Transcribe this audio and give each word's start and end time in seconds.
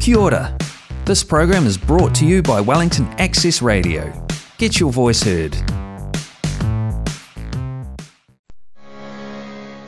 Kia 0.00 0.16
ora. 0.16 0.56
This 1.04 1.24
program 1.24 1.66
is 1.66 1.76
brought 1.76 2.14
to 2.16 2.24
you 2.24 2.40
by 2.40 2.60
Wellington 2.60 3.06
Access 3.18 3.60
Radio. 3.60 4.12
Get 4.56 4.78
your 4.78 4.92
voice 4.92 5.22
heard. 5.22 5.56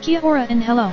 Kia 0.01 0.19
ora 0.19 0.45
and 0.49 0.63
hello. 0.63 0.91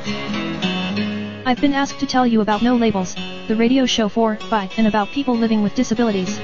I've 1.45 1.61
been 1.61 1.73
asked 1.73 1.99
to 2.01 2.07
tell 2.07 2.27
you 2.27 2.43
about 2.43 2.63
No 2.63 2.77
Labels, 2.77 3.17
the 3.49 3.57
radio 3.57 3.87
show 3.87 4.09
for, 4.09 4.39
by, 4.51 4.71
and 4.77 4.87
about 4.87 5.09
people 5.09 5.35
living 5.35 5.63
with 5.63 5.75
disabilities. 5.75 6.39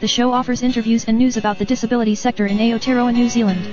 The 0.00 0.08
show 0.08 0.32
offers 0.32 0.62
interviews 0.62 1.04
and 1.06 1.16
news 1.16 1.36
about 1.36 1.58
the 1.58 1.64
disability 1.64 2.14
sector 2.16 2.46
in 2.46 2.58
Aotearoa, 2.58 3.12
New 3.14 3.28
Zealand. 3.28 3.66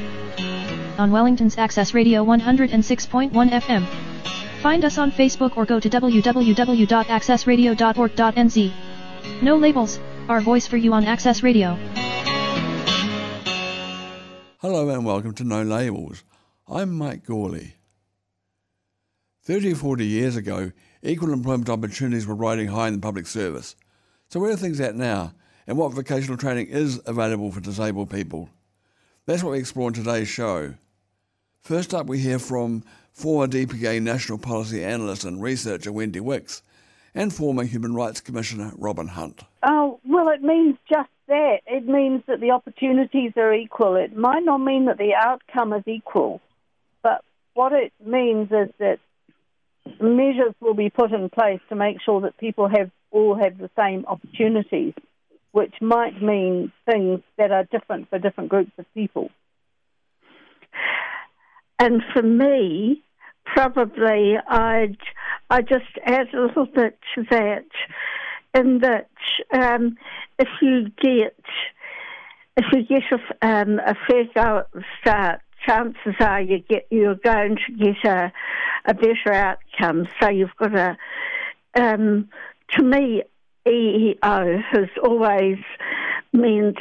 On 1.00 1.12
Wellington's 1.12 1.58
Access 1.58 1.94
Radio 1.94 2.24
106.1 2.24 3.32
FM. 3.32 4.05
Find 4.66 4.82
us 4.84 4.98
on 4.98 5.12
Facebook 5.12 5.56
or 5.58 5.66
go 5.66 5.80
to 5.80 5.88
www.accessradio.org.nz. 5.88 8.74
No 9.44 9.58
Labels, 9.58 10.00
our 10.28 10.42
voice 10.42 10.66
for 10.66 10.78
you 10.78 10.92
on 10.92 11.06
Access 11.06 11.44
Radio. 11.44 11.76
Hello 14.62 14.90
and 14.90 15.06
welcome 15.06 15.36
to 15.36 15.44
No 15.44 15.62
Labels. 15.62 16.24
I'm 16.68 16.98
Mike 16.98 17.28
Gourley. 17.28 17.74
30 19.44 19.74
or 19.74 19.76
40 19.76 20.04
years 20.04 20.36
ago, 20.36 20.72
equal 21.04 21.32
employment 21.32 21.70
opportunities 21.70 22.26
were 22.26 22.34
riding 22.34 22.70
high 22.70 22.88
in 22.88 22.96
the 22.96 23.00
public 23.00 23.28
service. 23.28 23.76
So 24.30 24.40
where 24.40 24.50
are 24.50 24.58
things 24.58 24.82
at 24.82 24.96
now? 24.96 25.36
And 25.68 25.78
what 25.78 25.94
vocational 25.94 26.38
training 26.38 26.70
is 26.70 27.00
available 27.06 27.52
for 27.52 27.60
disabled 27.60 28.10
people? 28.10 28.50
That's 29.28 29.44
what 29.44 29.52
we 29.52 29.60
explore 29.60 29.90
in 29.90 29.94
today's 29.94 30.28
show. 30.28 30.74
First 31.62 31.94
up, 31.94 32.08
we 32.08 32.18
hear 32.18 32.40
from 32.40 32.84
former 33.16 33.48
DPA 33.48 34.02
National 34.02 34.38
Policy 34.38 34.84
Analyst 34.84 35.24
and 35.24 35.42
Researcher 35.42 35.90
Wendy 35.90 36.20
Wicks 36.20 36.62
and 37.16 37.34
former 37.34 37.64
Human 37.64 37.96
Rights 37.96 38.20
Commissioner 38.20 38.74
Robyn 38.78 39.08
Hunt. 39.08 39.42
Oh, 39.66 40.02
well, 40.06 40.28
it 40.28 40.44
means 40.44 40.76
just 40.90 41.10
that. 41.28 41.60
It 41.66 41.88
means 41.88 42.24
that 42.28 42.42
the 42.42 42.52
opportunities 42.52 43.32
are 43.38 43.54
equal. 43.54 43.96
It 43.96 44.18
might 44.18 44.44
not 44.44 44.58
mean 44.58 44.86
that 44.88 44.98
the 44.98 45.14
outcome 45.16 45.72
is 45.72 45.84
equal, 45.88 46.42
but 47.02 47.24
what 47.54 47.72
it 47.72 47.94
means 48.06 48.52
is 48.52 48.70
that 48.80 49.00
measures 50.02 50.54
will 50.60 50.74
be 50.74 50.90
put 50.90 51.14
in 51.14 51.30
place 51.30 51.62
to 51.70 51.76
make 51.76 52.02
sure 52.02 52.20
that 52.22 52.38
people 52.38 52.68
have 52.68 52.92
all 53.12 53.36
have 53.42 53.58
the 53.58 53.70
same 53.78 54.04
opportunities, 54.08 54.94
which 55.54 55.74
might 55.80 56.22
mean 56.22 56.74
things 56.86 57.22
that 57.38 57.52
are 57.52 57.64
different 57.64 58.10
for 58.10 58.20
different 58.20 58.50
groups 58.50 58.72
of 58.78 58.86
people. 58.94 59.30
And 61.80 62.02
for 62.14 62.22
me, 62.22 63.04
probably 63.56 64.36
I'd 64.48 64.98
I 65.50 65.62
just 65.62 65.86
add 66.06 66.34
a 66.34 66.42
little 66.42 66.66
bit 66.66 67.00
to 67.16 67.24
that, 67.32 67.66
in 68.54 68.80
that 68.80 69.10
um, 69.54 69.98
if 70.38 70.50
you 70.62 70.90
get 71.02 71.38
if 72.58 72.66
you 72.72 72.84
get 72.84 73.04
a, 73.12 73.48
um, 73.48 73.80
a 73.80 73.96
fair 74.08 74.26
go 74.34 74.60
at 74.60 74.72
the 74.74 74.84
start, 75.02 75.42
chances 75.66 76.16
are 76.20 76.42
you 76.42 76.60
get 76.60 76.88
you're 76.92 77.16
going 77.16 77.58
to 77.68 77.74
get 77.74 78.04
a 78.06 78.32
a 78.86 78.94
better 78.94 79.34
outcome. 79.34 80.08
So 80.22 80.30
you've 80.30 80.56
got 80.60 80.76
a 80.76 80.98
um, 81.76 82.30
to 82.72 82.84
me 82.84 83.24
EEO 83.66 84.62
has 84.72 84.90
always 85.04 85.58
meant 86.34 86.78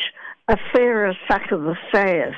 a 0.48 0.58
fairer 0.72 1.14
suck 1.28 1.50
of 1.52 1.62
the. 1.62 2.34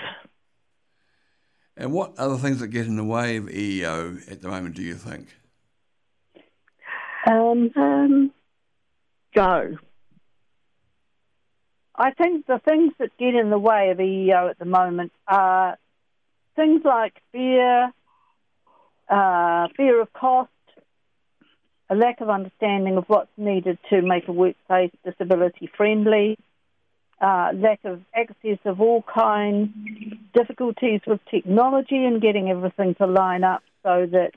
And 1.77 1.93
what 1.93 2.19
other 2.19 2.37
things 2.37 2.61
that 2.61 2.69
get 2.69 2.87
in 2.87 2.97
the 2.97 3.05
way 3.05 3.37
of 3.37 3.45
EEO 3.45 4.31
at 4.31 4.41
the 4.41 4.49
moment 4.49 4.75
do 4.75 4.83
you 4.83 4.95
think? 4.95 5.29
Um, 7.27 7.71
Um, 7.77 8.33
go. 9.35 9.77
I 11.95 12.11
think 12.13 12.47
the 12.47 12.61
things 12.65 12.93
that 12.99 13.17
get 13.19 13.35
in 13.35 13.51
the 13.51 13.59
way 13.59 13.91
of 13.91 13.99
EEO 13.99 14.51
at 14.51 14.59
the 14.59 14.65
moment 14.65 15.13
are 15.27 15.79
things 16.55 16.83
like 16.85 17.15
fear, 17.33 17.93
uh, 19.09 19.69
fear 19.77 20.01
of 20.01 20.13
cost, 20.13 20.51
a 21.89 21.95
lack 21.95 22.21
of 22.21 22.29
understanding 22.29 22.97
of 22.97 23.05
what's 23.09 23.31
needed 23.37 23.79
to 23.91 24.03
make 24.03 24.29
a 24.29 24.33
workplace 24.33 24.91
disability 25.05 25.71
friendly, 25.77 26.39
uh, 27.21 27.51
lack 27.55 27.81
of 27.85 28.03
access 28.15 28.59
of 28.65 28.81
all 28.81 29.03
kinds, 29.03 29.71
difficulties 30.35 31.01
with 31.07 31.21
technology 31.31 32.05
and 32.05 32.21
getting 32.21 32.51
everything 32.51 32.95
to 32.97 33.07
line 33.07 33.43
up 33.43 33.63
so 33.83 34.07
that 34.11 34.33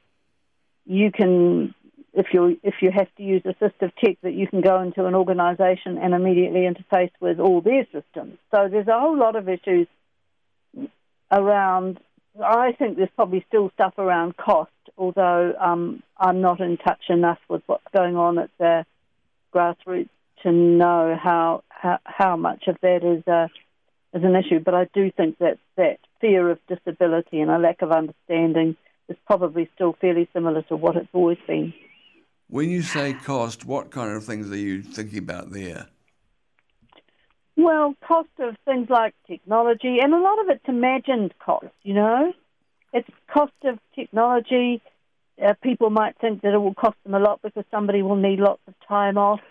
you 0.86 1.12
can, 1.12 1.76
if 2.14 2.28
you 2.34 2.58
if 2.64 2.76
you 2.82 2.90
have 2.92 3.14
to 3.18 3.24
use 3.24 3.44
assistive 3.44 3.92
tech, 4.04 4.18
that 4.24 4.34
you 4.34 4.48
can 4.48 4.62
go 4.62 4.82
into 4.82 5.06
an 5.06 5.14
organisation 5.14 5.98
and 5.98 6.14
immediately 6.14 6.62
interface 6.62 7.12
with 7.20 7.40
all 7.40 7.62
their 7.62 7.86
systems. 7.92 8.38
So 8.52 8.70
there's 8.72 8.88
a 8.88 9.00
whole 9.00 9.18
lot 9.18 9.36
of 9.36 9.50
issues 9.50 9.88
around. 11.32 12.00
I 12.42 12.72
think 12.72 12.96
there's 12.96 13.10
probably 13.16 13.44
still 13.50 13.70
stuff 13.74 13.96
around 13.98 14.38
cost, 14.38 14.72
although 14.98 15.54
um, 15.60 16.02
I'm 16.18 16.40
not 16.40 16.62
in 16.62 16.78
touch 16.78 17.04
enough 17.10 17.40
with 17.50 17.62
what's 17.66 17.84
going 17.94 18.16
on 18.16 18.40
at 18.40 18.50
the 18.58 18.86
grassroots 19.54 20.10
to 20.44 20.52
know 20.52 21.18
how 21.22 21.64
how, 21.80 22.00
how 22.04 22.36
much 22.36 22.68
of 22.68 22.78
that 22.82 23.04
is 23.04 23.26
a 23.28 23.50
is 24.14 24.24
an 24.24 24.36
issue. 24.36 24.60
But 24.60 24.74
I 24.74 24.88
do 24.94 25.12
think 25.12 25.38
that 25.40 25.58
that 25.78 26.00
fear 26.20 26.50
of 26.50 26.60
disability 26.68 27.40
and 27.40 27.50
a 27.50 27.58
lack 27.58 27.82
of 27.82 27.92
understanding 27.92 28.76
is 29.08 29.18
probably 29.26 29.70
still 29.76 29.96
fairly 30.00 30.28
similar 30.34 30.62
to 30.64 30.76
what 30.76 30.96
it's 30.96 31.10
always 31.14 31.38
been. 31.48 31.74
When 32.50 32.70
you 32.70 32.82
say 32.82 33.14
cost, 33.14 33.66
what 33.66 33.92
kind 33.92 34.12
of 34.12 34.24
things 34.24 34.52
are 34.52 34.58
you 34.58 34.82
thinking 34.82 35.20
about 35.20 35.52
there? 35.52 35.88
Well, 37.56 37.94
cost 38.08 38.30
of 38.40 38.56
things 38.66 38.90
like 38.90 39.14
technology, 39.28 40.00
and 40.02 40.14
a 40.14 40.20
lot 40.20 40.40
of 40.40 40.50
it's 40.50 40.64
imagined 40.68 41.34
cost, 41.40 41.68
you 41.84 41.94
know. 41.94 42.34
It's 42.94 43.10
cost 43.32 43.54
of 43.64 43.78
technology. 43.94 44.82
Uh, 45.44 45.54
people 45.62 45.90
might 45.90 46.18
think 46.20 46.42
that 46.42 46.54
it 46.54 46.58
will 46.58 46.74
cost 46.74 46.98
them 47.04 47.14
a 47.14 47.20
lot 47.20 47.42
because 47.44 47.66
somebody 47.70 48.02
will 48.02 48.16
need 48.16 48.40
lots 48.40 48.62
of 48.68 48.74
time 48.88 49.18
off. 49.18 49.42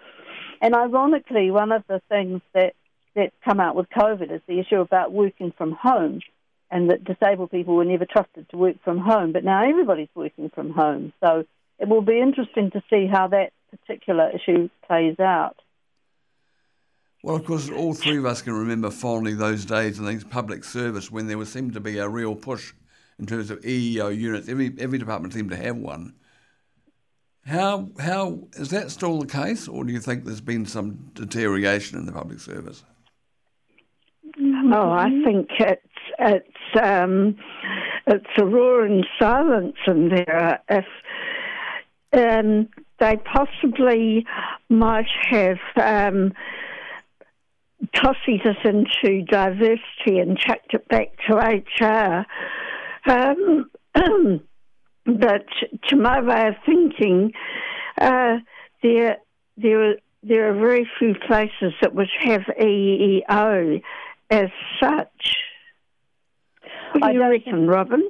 And 0.61 0.75
ironically, 0.75 1.51
one 1.51 1.73
of 1.73 1.85
the 1.89 2.01
things 2.09 2.41
that, 2.55 2.75
that's 3.15 3.35
come 3.45 3.61
out 3.61 3.77
with 3.77 3.89
COVID 3.91 4.33
is 4.33 4.41
the 4.47 4.61
issue 4.61 4.81
about 4.81 5.13
working 5.13 5.53
from 5.57 5.73
home 5.73 6.21
and 6.71 6.91
that 6.91 7.05
disabled 7.05 7.51
people 7.51 7.77
were 7.77 7.85
never 7.85 8.05
trusted 8.05 8.49
to 8.51 8.57
work 8.57 8.77
from 8.85 8.99
home, 8.99 9.33
but 9.33 9.45
now 9.45 9.69
everybody's 9.69 10.09
working 10.15 10.51
from 10.51 10.71
home. 10.71 11.13
So 11.21 11.45
it 11.79 11.89
will 11.89 12.03
be 12.03 12.21
interesting 12.21 12.71
to 12.73 12.83
see 12.91 13.07
how 13.07 13.29
that 13.29 13.53
particular 13.71 14.31
issue 14.31 14.69
plays 14.87 15.19
out. 15.19 15.57
Well, 17.23 17.37
of 17.37 17.45
course, 17.45 17.69
all 17.71 17.95
three 17.95 18.19
of 18.19 18.27
us 18.27 18.43
can 18.43 18.53
remember 18.53 18.91
fondly 18.91 19.35
those 19.35 19.65
days 19.65 19.99
in 19.99 20.05
things 20.05 20.25
public 20.25 20.63
service 20.63 21.11
when 21.11 21.27
there 21.27 21.43
seemed 21.45 21.75
to 21.75 21.81
be 21.81 21.99
a 21.99 22.09
real 22.09 22.37
push 22.37 22.73
in 23.19 23.27
terms 23.27 23.51
of 23.51 23.61
EEO 23.63 24.17
units. 24.17 24.49
Every 24.49 24.73
every 24.79 24.99
department 24.99 25.35
seemed 25.35 25.51
to 25.51 25.57
have 25.57 25.77
one. 25.77 26.15
How 27.49 27.89
how 27.99 28.41
is 28.55 28.69
that 28.71 28.91
still 28.91 29.21
the 29.21 29.27
case, 29.27 29.69
or 29.69 29.83
do 29.83 29.91
you 29.91 30.01
think 30.01 30.25
there's 30.25 30.43
been 30.43 30.67
some 30.67 31.11
deterioration 31.15 31.99
in 31.99 32.05
the 32.05 32.13
public 32.13 32.41
service? 32.41 32.85
Oh, 34.39 34.91
I 34.91 35.09
think 35.25 35.49
it's 35.59 35.83
it's 36.19 36.83
um, 36.83 37.37
it's 38.07 38.27
a 38.37 38.45
roaring 38.45 39.03
silence 39.19 39.77
in 39.87 40.11
there. 40.11 40.63
If 40.69 40.85
um, 42.13 42.69
they 43.01 43.17
possibly 43.17 44.27
might 44.69 45.09
have 45.31 45.59
um, 45.77 46.35
tossied 47.95 48.45
it 48.45 48.59
into 48.63 49.25
diversity 49.25 50.19
and 50.19 50.39
chucked 50.39 50.75
it 50.75 50.87
back 50.89 51.13
to 51.27 51.37
HR. 51.37 52.27
Um, 53.11 53.71
but 55.09 55.47
to 55.89 55.97
my 55.97 56.21
way 56.21 56.49
of 56.49 56.55
thinking, 56.67 57.33
uh, 58.01 58.39
there 58.83 59.17
there 59.57 59.97
there 60.23 60.51
are 60.51 60.55
very 60.55 60.89
few 60.99 61.15
places 61.27 61.73
that 61.81 61.95
would 61.95 62.09
have 62.21 62.43
EEO 62.61 63.83
as 64.31 64.49
such. 64.81 65.37
What 66.93 67.01
do 67.03 67.07
I 67.09 67.11
you 67.13 67.21
reckon, 67.21 67.53
think- 67.53 67.71
Robyn? 67.71 68.03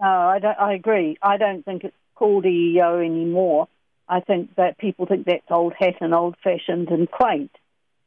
No, 0.00 0.08
I 0.08 0.38
don't. 0.38 0.58
I 0.58 0.74
agree. 0.74 1.18
I 1.22 1.36
don't 1.36 1.64
think 1.64 1.84
it's 1.84 1.96
called 2.14 2.44
EEO 2.44 3.04
anymore. 3.04 3.68
I 4.08 4.20
think 4.20 4.54
that 4.54 4.78
people 4.78 5.06
think 5.06 5.26
that's 5.26 5.50
old 5.50 5.74
hat 5.78 5.96
and 6.00 6.14
old 6.14 6.36
fashioned 6.42 6.88
and 6.88 7.10
quaint. 7.10 7.50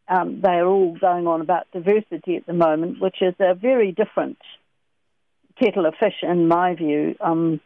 Um, 0.08 0.42
they 0.42 0.50
are 0.56 0.66
all 0.68 0.98
going 1.00 1.28
on 1.28 1.42
about 1.42 1.68
diversity 1.72 2.36
at 2.38 2.46
the 2.46 2.54
moment, 2.54 3.00
which 3.00 3.22
is 3.22 3.36
a 3.40 3.54
very 3.54 3.92
different 3.92 4.40
kettle 5.62 5.86
of 5.86 5.94
fish 6.00 6.16
in 6.24 6.48
my 6.48 6.74
view. 6.74 7.16
Um, 7.22 7.62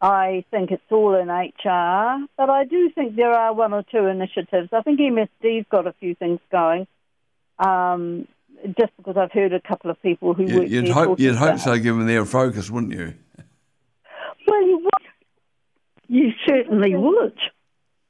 I 0.00 0.44
think 0.50 0.70
it's 0.70 0.82
all 0.90 1.14
in 1.16 1.28
HR, 1.28 2.26
but 2.36 2.50
I 2.50 2.64
do 2.64 2.90
think 2.94 3.16
there 3.16 3.32
are 3.32 3.52
one 3.52 3.72
or 3.72 3.82
two 3.82 4.06
initiatives. 4.06 4.68
I 4.72 4.82
think 4.82 5.00
MSD's 5.00 5.66
got 5.70 5.86
a 5.88 5.92
few 5.94 6.14
things 6.14 6.38
going. 6.52 6.86
Um, 7.58 8.28
just 8.78 8.96
because 8.96 9.16
I've 9.16 9.32
heard 9.32 9.52
a 9.52 9.60
couple 9.60 9.90
of 9.90 10.00
people 10.02 10.34
who 10.34 10.44
You, 10.44 10.58
work 10.60 10.68
you'd 10.68 10.86
there 10.86 10.94
hope 10.94 11.20
you'd 11.20 11.36
hope 11.36 11.58
so, 11.58 11.78
given 11.78 12.06
their 12.06 12.24
focus, 12.24 12.70
wouldn't 12.70 12.92
you? 12.92 13.14
Well, 14.46 14.62
you 14.62 14.78
would. 14.78 15.06
You 16.08 16.30
certainly 16.46 16.94
would. 16.94 17.38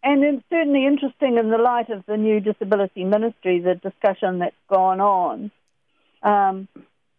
and 0.03 0.23
it's 0.23 0.45
certainly 0.51 0.87
interesting 0.87 1.39
in 1.39 1.51
the 1.51 1.59
light 1.59 1.91
of 1.91 2.05
the 2.07 2.17
new 2.17 2.41
disability 2.41 3.05
ministry, 3.05 3.61
the 3.61 3.75
discussion 3.75 4.39
that's 4.39 4.55
gone 4.69 5.01
on. 5.01 5.51
Um, 6.23 6.69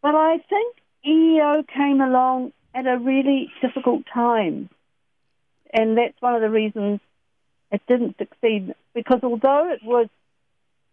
but 0.02 0.16
I 0.16 0.38
think 0.50 0.76
EO 1.06 1.64
came 1.76 2.02
along 2.02 2.54
at 2.74 2.86
a 2.88 2.98
really 2.98 3.52
difficult 3.62 4.04
time. 4.14 4.70
And 5.74 5.98
that's 5.98 6.20
one 6.22 6.36
of 6.36 6.42
the 6.42 6.50
reasons 6.50 7.00
it 7.72 7.82
didn't 7.88 8.18
succeed. 8.18 8.74
Because 8.94 9.20
although 9.24 9.72
it 9.72 9.82
was 9.84 10.08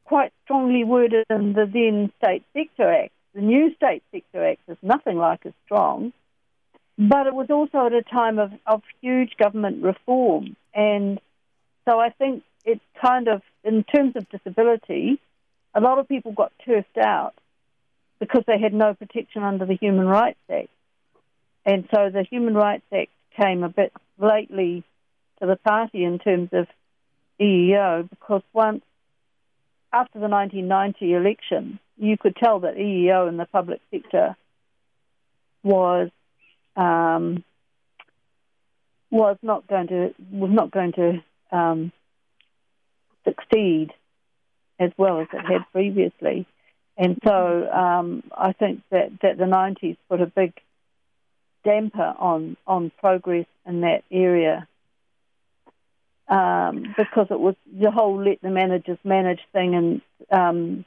quite 0.04 0.32
strongly 0.44 0.84
worded 0.84 1.26
in 1.30 1.52
the 1.52 1.66
then 1.66 2.12
State 2.22 2.44
Sector 2.52 2.90
Act, 2.90 3.12
the 3.34 3.40
new 3.40 3.74
State 3.74 4.02
Sector 4.12 4.46
Act 4.46 4.60
is 4.68 4.78
nothing 4.82 5.16
like 5.16 5.44
as 5.44 5.52
strong. 5.64 6.12
But 6.98 7.26
it 7.26 7.34
was 7.34 7.48
also 7.50 7.86
at 7.86 7.92
a 7.92 8.02
time 8.02 8.38
of, 8.38 8.52
of 8.66 8.82
huge 9.02 9.36
government 9.36 9.82
reform. 9.82 10.56
And 10.74 11.20
so 11.86 11.98
I 11.98 12.10
think 12.10 12.42
it's 12.64 12.80
kind 13.04 13.28
of, 13.28 13.42
in 13.64 13.84
terms 13.84 14.14
of 14.16 14.28
disability, 14.30 15.20
a 15.74 15.80
lot 15.80 15.98
of 15.98 16.08
people 16.08 16.32
got 16.32 16.52
turfed 16.66 16.98
out 16.98 17.34
because 18.18 18.44
they 18.46 18.58
had 18.58 18.72
no 18.72 18.94
protection 18.94 19.42
under 19.42 19.66
the 19.66 19.76
Human 19.76 20.06
Rights 20.06 20.38
Act. 20.50 20.68
And 21.66 21.88
so 21.92 22.10
the 22.10 22.22
Human 22.22 22.54
Rights 22.54 22.84
Act 22.92 23.10
came 23.38 23.64
a 23.64 23.68
bit 23.68 23.92
lately 24.18 24.84
to 25.40 25.46
the 25.46 25.56
party 25.56 26.04
in 26.04 26.20
terms 26.20 26.50
of 26.52 26.68
EEO 27.40 28.08
because 28.08 28.42
once, 28.52 28.82
after 29.92 30.20
the 30.20 30.28
1990 30.28 31.12
election, 31.12 31.80
you 31.98 32.16
could 32.16 32.36
tell 32.36 32.60
that 32.60 32.76
EEO 32.76 33.28
in 33.28 33.36
the 33.36 33.46
public 33.46 33.80
sector 33.90 34.36
was 35.62 36.10
um, 36.76 37.42
was 39.10 39.36
not 39.42 39.66
going 39.66 39.88
to 39.88 40.14
was 40.30 40.50
not 40.52 40.70
going 40.70 40.92
to 40.92 41.22
um, 41.50 41.92
succeed 43.24 43.92
as 44.78 44.90
well 44.96 45.20
as 45.20 45.26
it 45.32 45.40
had 45.40 45.62
previously. 45.72 46.46
And 46.98 47.18
so 47.24 47.70
um, 47.70 48.22
I 48.36 48.52
think 48.52 48.82
that, 48.90 49.10
that 49.22 49.36
the 49.38 49.44
90s 49.44 49.96
put 50.08 50.20
a 50.20 50.26
big 50.26 50.52
damper 51.66 52.14
on, 52.18 52.56
on 52.66 52.92
progress 53.00 53.46
in 53.66 53.80
that 53.80 54.04
area 54.10 54.68
um, 56.28 56.94
because 56.96 57.26
it 57.30 57.40
was 57.40 57.56
the 57.66 57.90
whole 57.90 58.22
let 58.22 58.40
the 58.40 58.50
managers 58.50 58.98
manage 59.04 59.40
thing 59.52 59.74
and 59.74 60.00
um, 60.30 60.84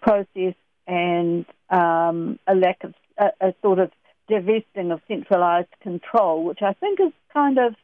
process 0.00 0.54
and 0.86 1.44
um, 1.70 2.38
a 2.46 2.54
lack 2.54 2.84
of 2.84 2.94
a, 3.18 3.48
a 3.48 3.54
sort 3.62 3.78
of 3.78 3.90
divesting 4.28 4.90
of 4.90 5.00
centralised 5.08 5.68
control, 5.82 6.44
which 6.44 6.62
I 6.62 6.72
think 6.72 7.00
is 7.00 7.12
kind 7.32 7.58
of 7.58 7.74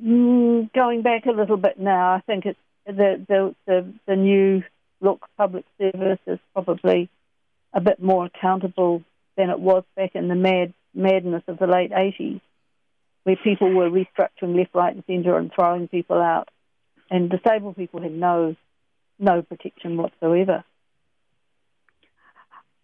mm, 0.00 0.72
going 0.72 1.02
back 1.02 1.26
a 1.26 1.32
little 1.32 1.56
bit 1.56 1.78
now. 1.78 2.12
I 2.14 2.20
think 2.20 2.46
it's 2.46 2.58
the 2.86 3.24
the 3.28 3.54
the, 3.66 3.92
the 4.06 4.16
new 4.16 4.62
look 5.00 5.26
public 5.36 5.64
service 5.78 6.20
is 6.26 6.38
probably 6.52 7.08
a 7.72 7.80
bit 7.80 8.00
more 8.00 8.26
accountable 8.26 9.02
than 9.36 9.50
it 9.50 9.60
was 9.60 9.84
back 9.96 10.14
in 10.14 10.28
the 10.28 10.34
mad 10.34 10.74
madness 10.94 11.42
of 11.48 11.58
the 11.58 11.66
late 11.66 11.90
80s, 11.90 12.40
where 13.24 13.36
people 13.36 13.72
were 13.72 13.90
restructuring 13.90 14.56
left, 14.56 14.74
right, 14.74 14.94
and 14.94 15.04
centre 15.06 15.36
and 15.38 15.50
throwing 15.54 15.88
people 15.88 16.20
out, 16.20 16.48
and 17.10 17.30
disabled 17.30 17.76
people 17.76 18.02
had 18.02 18.12
no 18.12 18.56
no 19.18 19.42
protection 19.42 19.96
whatsoever. 19.96 20.64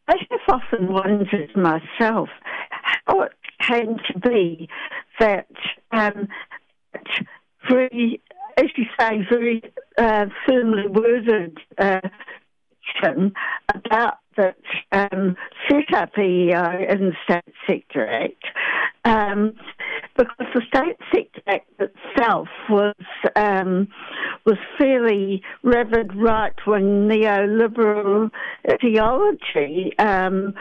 I 0.07 0.15
have 0.31 0.61
often 0.63 0.93
wondered 0.93 1.55
myself 1.55 2.31
how 3.05 3.23
it 3.23 3.33
came 3.61 3.97
to 4.11 4.19
be 4.19 4.69
that, 5.21 5.49
um, 5.93 6.29
very, 7.69 8.23
as 8.57 8.67
you 8.77 8.85
say, 8.99 9.27
very 9.29 9.63
uh, 9.99 10.27
firmly 10.47 10.87
worded 10.89 11.59
uh, 11.77 12.01
about 13.75 14.19
that 14.37 14.57
um, 14.93 15.37
set 15.69 15.95
up 15.95 16.15
EEO 16.15 16.91
in 16.93 17.11
the 17.11 17.17
State 17.25 17.55
Sector 17.67 18.09
Act 18.09 18.45
um, 19.05 19.55
because 20.17 20.47
the 20.55 20.63
State 20.69 20.97
Sector 21.13 21.43
Act 21.47 21.71
itself 21.81 22.49
was 22.69 22.95
um, 23.37 23.89
was 24.45 24.59
fairly 24.79 25.43
rabid 25.63 26.15
right 26.15 26.55
wing 26.67 27.09
neoliberal 27.09 28.31
ideology 28.71 29.93
um, 29.99 30.55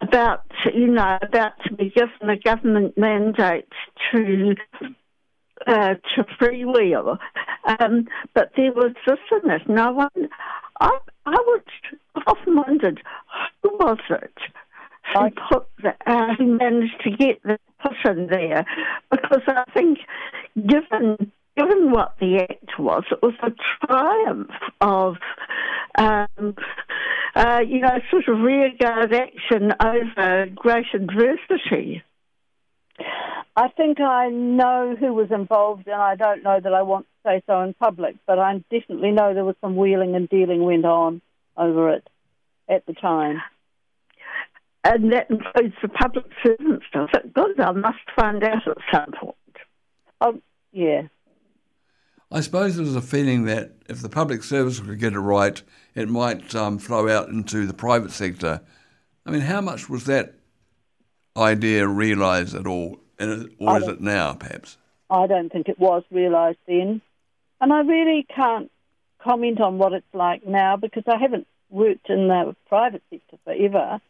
about 0.00 0.44
you 0.72 0.88
know 0.88 1.18
about 1.22 1.52
to 1.64 1.74
be 1.74 1.90
given 1.90 2.30
a 2.30 2.36
government 2.36 2.96
mandate 2.96 3.68
to 4.10 4.54
uh, 5.66 5.94
to 6.14 6.24
freewheel. 6.40 7.18
Um, 7.64 8.08
but 8.34 8.50
there 8.56 8.72
was 8.72 8.92
this 9.06 9.18
in 9.42 9.50
it. 9.50 9.68
No 9.68 9.92
one, 9.92 10.28
I, 10.80 10.98
I 11.26 11.36
would 11.46 11.62
often 12.26 12.56
wondered 12.56 13.02
who 13.62 13.70
was 13.78 13.98
it? 14.10 14.34
Who 15.14 15.30
put 15.50 15.66
the, 15.82 15.94
uh, 16.06 16.34
who 16.38 16.58
managed 16.58 17.00
to 17.04 17.10
get 17.10 17.42
the 17.42 17.58
person 17.80 18.28
there, 18.30 18.64
because 19.10 19.42
I 19.46 19.64
think 19.74 19.98
given 20.54 21.32
given 21.56 21.90
what 21.90 22.14
the 22.18 22.38
act 22.38 22.78
was, 22.78 23.04
it 23.10 23.20
was 23.22 23.34
a 23.42 23.50
triumph 23.86 24.50
of, 24.80 25.16
um, 25.98 26.56
uh, 27.34 27.60
you 27.66 27.80
know, 27.80 27.98
sort 28.10 28.28
of 28.28 28.40
rearguard 28.40 29.12
action 29.12 29.72
over 29.84 30.46
great 30.54 30.86
adversity. 30.94 32.02
I 33.54 33.68
think 33.68 34.00
I 34.00 34.30
know 34.30 34.96
who 34.98 35.12
was 35.12 35.30
involved, 35.30 35.86
and 35.86 36.00
I 36.00 36.14
don't 36.14 36.42
know 36.42 36.58
that 36.58 36.72
I 36.72 36.82
want 36.82 37.06
to 37.06 37.28
say 37.28 37.42
so 37.46 37.60
in 37.60 37.74
public, 37.74 38.16
but 38.26 38.38
I 38.38 38.64
definitely 38.70 39.10
know 39.10 39.34
there 39.34 39.44
was 39.44 39.56
some 39.60 39.76
wheeling 39.76 40.14
and 40.14 40.28
dealing 40.28 40.64
went 40.64 40.86
on 40.86 41.20
over 41.56 41.90
it 41.90 42.08
at 42.68 42.86
the 42.86 42.94
time. 42.94 43.40
And 44.84 45.12
that 45.12 45.30
includes 45.30 45.74
the 45.80 45.88
public 45.88 46.26
servants, 46.42 46.86
does 46.92 47.08
it? 47.14 47.32
Good, 47.32 47.60
I 47.60 47.70
must 47.72 47.98
find 48.16 48.42
out 48.42 48.66
at 48.66 48.78
some 48.92 49.12
point. 49.12 49.36
Oh, 50.20 50.40
yeah. 50.72 51.02
I 52.32 52.40
suppose 52.40 52.76
there 52.76 52.84
was 52.84 52.96
a 52.96 53.02
feeling 53.02 53.44
that 53.44 53.72
if 53.88 54.00
the 54.00 54.08
public 54.08 54.42
service 54.42 54.80
could 54.80 54.98
get 54.98 55.12
it 55.12 55.20
right, 55.20 55.62
it 55.94 56.08
might 56.08 56.54
um, 56.54 56.78
flow 56.78 57.08
out 57.08 57.28
into 57.28 57.66
the 57.66 57.74
private 57.74 58.10
sector. 58.10 58.62
I 59.26 59.30
mean, 59.30 59.42
how 59.42 59.60
much 59.60 59.88
was 59.88 60.04
that 60.06 60.34
idea 61.36 61.86
realised 61.86 62.54
at 62.54 62.66
all, 62.66 62.98
or 63.20 63.78
is 63.78 63.88
it 63.88 64.00
now, 64.00 64.34
perhaps? 64.34 64.78
I 65.10 65.26
don't 65.26 65.52
think 65.52 65.68
it 65.68 65.78
was 65.78 66.02
realised 66.10 66.58
then. 66.66 67.02
And 67.60 67.72
I 67.72 67.80
really 67.80 68.26
can't 68.34 68.70
comment 69.22 69.60
on 69.60 69.78
what 69.78 69.92
it's 69.92 70.14
like 70.14 70.46
now 70.46 70.76
because 70.76 71.04
I 71.06 71.18
haven't 71.18 71.46
worked 71.70 72.08
in 72.10 72.28
the 72.28 72.56
private 72.68 73.02
sector 73.10 73.36
forever. 73.44 74.00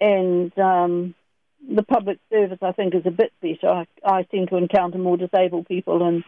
And 0.00 0.56
um, 0.58 1.14
the 1.68 1.82
public 1.82 2.18
service, 2.30 2.58
I 2.62 2.72
think, 2.72 2.94
is 2.94 3.04
a 3.04 3.10
bit 3.10 3.32
better. 3.42 3.68
I, 3.68 3.86
I 4.04 4.26
seem 4.30 4.46
to 4.48 4.56
encounter 4.56 4.98
more 4.98 5.16
disabled 5.16 5.66
people 5.66 6.06
and, 6.06 6.24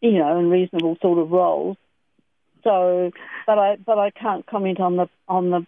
you 0.00 0.12
know, 0.12 0.38
in 0.38 0.50
reasonable 0.50 0.96
sort 1.02 1.18
of 1.18 1.30
roles. 1.30 1.76
So, 2.64 3.10
but 3.46 3.58
I, 3.58 3.76
but 3.76 3.98
I 3.98 4.10
can't 4.10 4.46
comment 4.46 4.80
on 4.80 4.96
the 4.96 5.08
on 5.28 5.50
the 5.50 5.66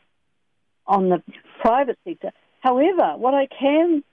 on 0.86 1.08
the 1.08 1.22
private 1.60 1.98
sector. 2.04 2.30
However, 2.60 3.16
what 3.16 3.34
I 3.34 3.46
can, 3.46 4.04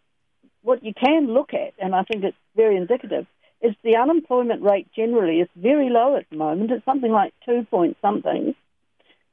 what 0.64 0.84
you 0.84 0.94
can 0.94 1.28
look 1.28 1.54
at, 1.54 1.74
and 1.80 1.96
I 1.96 2.04
think 2.04 2.24
it's 2.24 2.38
very 2.56 2.76
indicative, 2.76 3.28
is 3.62 3.76
the 3.84 3.98
unemployment 3.98 4.64
rate 4.64 4.88
generally 4.96 5.40
is 5.40 5.50
very 5.56 5.90
low 5.90 6.16
at 6.16 6.30
the 6.30 6.38
moment. 6.38 6.72
It's 6.72 6.86
something 6.86 7.12
like 7.12 7.34
two 7.46 7.66
point 7.70 7.98
something. 8.02 8.56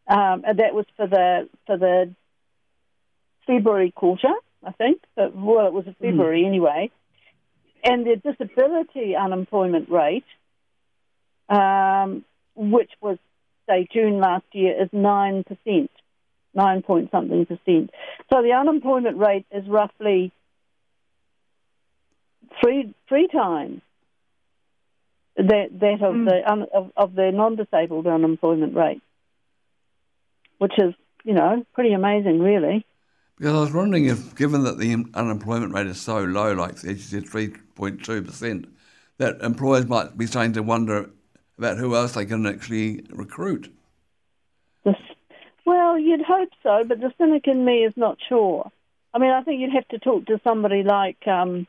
Um, 0.07 0.43
and 0.47 0.59
that 0.59 0.75
was 0.75 0.87
for 0.97 1.07
the 1.07 1.49
for 1.67 1.77
the 1.77 2.15
February 3.47 3.91
quarter, 3.91 4.33
I 4.65 4.73
think. 4.73 5.03
But, 5.17 5.35
well, 5.35 5.67
it 5.67 5.73
was 5.73 5.87
a 5.87 5.95
February 5.95 6.43
mm. 6.43 6.47
anyway. 6.47 6.91
And 7.85 8.07
the 8.07 8.17
disability 8.17 9.15
unemployment 9.17 9.89
rate, 9.89 10.25
um, 11.49 12.25
which 12.55 12.91
was 13.01 13.19
say 13.69 13.87
June 13.93 14.19
last 14.19 14.47
year, 14.53 14.83
is 14.83 14.89
nine 14.93 15.45
percent 15.45 15.91
nine 16.55 16.83
point 16.83 17.11
something 17.11 17.47
percent. 17.47 17.91
So 18.33 18.43
the 18.43 18.53
unemployment 18.53 19.17
rate 19.19 19.47
is 19.53 19.67
roughly 19.69 20.33
three 22.61 22.95
three 23.09 23.29
times 23.29 23.81
that 25.39 25.69
that 25.81 26.03
of 26.03 26.15
mm. 26.15 26.29
the 26.29 26.51
un, 26.51 26.67
of, 26.75 26.93
of 26.97 27.15
the 27.15 27.31
non-disabled 27.33 28.07
unemployment 28.07 28.75
rate, 28.75 29.01
which 30.59 30.75
is 30.79 30.95
you 31.25 31.35
know 31.35 31.65
pretty 31.75 31.95
amazing, 31.95 32.41
really. 32.41 32.85
Because 33.39 33.55
I 33.55 33.61
was 33.61 33.73
wondering 33.73 34.07
if, 34.07 34.35
given 34.35 34.65
that 34.65 34.79
the 34.79 35.05
unemployment 35.15 35.73
rate 35.73 35.87
is 35.87 36.01
so 36.01 36.25
low, 36.25 36.53
like 36.53 36.83
you 36.83 36.97
said, 36.97 37.29
three 37.29 37.55
point 37.75 38.05
two 38.05 38.23
percent, 38.23 38.69
that 39.19 39.41
employers 39.41 39.87
might 39.87 40.19
be 40.19 40.27
starting 40.27 40.53
to 40.55 40.63
wonder 40.63 41.11
about 41.57 41.79
who 41.79 41.95
else 41.95 42.13
they 42.13 42.27
can 42.27 42.47
actually 42.47 43.05
recruit. 43.11 43.73
Well, 45.65 45.99
you'd 45.99 46.23
hope 46.23 46.49
so, 46.63 46.83
but 46.89 46.99
the 47.01 47.13
cynic 47.19 47.47
in 47.47 47.65
me 47.65 47.85
is 47.85 47.93
not 47.95 48.17
sure. 48.29 48.71
I 49.13 49.19
mean, 49.19 49.31
I 49.31 49.43
think 49.43 49.61
you'd 49.61 49.75
have 49.75 49.89
to 49.89 49.99
talk 49.99 50.27
to 50.27 50.41
somebody 50.43 50.83
like 50.83 51.27
um, 51.27 51.67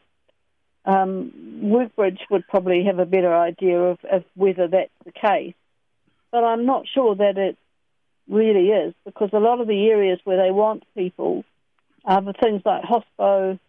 Um, 0.86 1.62
Workbridge 1.63 2.19
would 2.31 2.48
probably 2.48 2.86
have 2.86 3.00
a 3.00 3.05
better 3.05 3.36
idea 3.36 3.79
of, 3.79 4.00
of 4.09 4.24
whether 4.36 4.67
that's 4.67 4.91
the 5.05 5.12
case, 5.12 5.55
but 6.31 6.43
I'm 6.43 6.65
not 6.65 6.86
sure 6.88 7.15
that 7.15 7.38
it 7.38 7.57
really 8.29 8.69
is 8.69 8.93
because 9.05 9.29
a 9.33 9.39
lot 9.39 9.59
of 9.59 9.67
the 9.67 9.88
areas 9.89 10.19
where 10.24 10.38
they 10.38 10.51
want 10.51 10.83
people 10.95 11.43
are 12.05 12.21
the 12.21 12.33
things 12.33 12.62
like 12.65 12.83
hospo, 12.83 13.59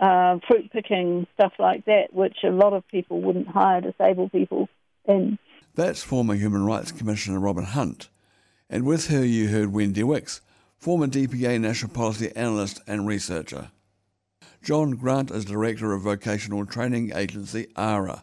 uh, 0.00 0.38
fruit 0.46 0.70
picking, 0.72 1.26
stuff 1.34 1.52
like 1.58 1.84
that, 1.86 2.12
which 2.12 2.38
a 2.44 2.50
lot 2.50 2.72
of 2.72 2.86
people 2.88 3.20
wouldn't 3.20 3.48
hire 3.48 3.80
disabled 3.80 4.32
people 4.32 4.68
in. 5.06 5.38
That's 5.74 6.02
former 6.02 6.34
Human 6.34 6.66
Rights 6.66 6.92
Commissioner 6.92 7.40
Robyn 7.40 7.64
Hunt. 7.64 8.08
And 8.68 8.84
with 8.84 9.08
her, 9.08 9.24
you 9.24 9.48
heard 9.48 9.72
Wendy 9.72 10.02
Wicks, 10.02 10.40
former 10.78 11.06
DPA 11.06 11.60
National 11.60 11.92
Policy 11.92 12.34
Analyst 12.34 12.80
and 12.86 13.06
Researcher. 13.06 13.70
John 14.62 14.92
Grant 14.92 15.32
is 15.32 15.44
Director 15.44 15.92
of 15.92 16.02
Vocational 16.02 16.64
Training 16.64 17.10
Agency 17.16 17.66
ARA. 17.74 18.22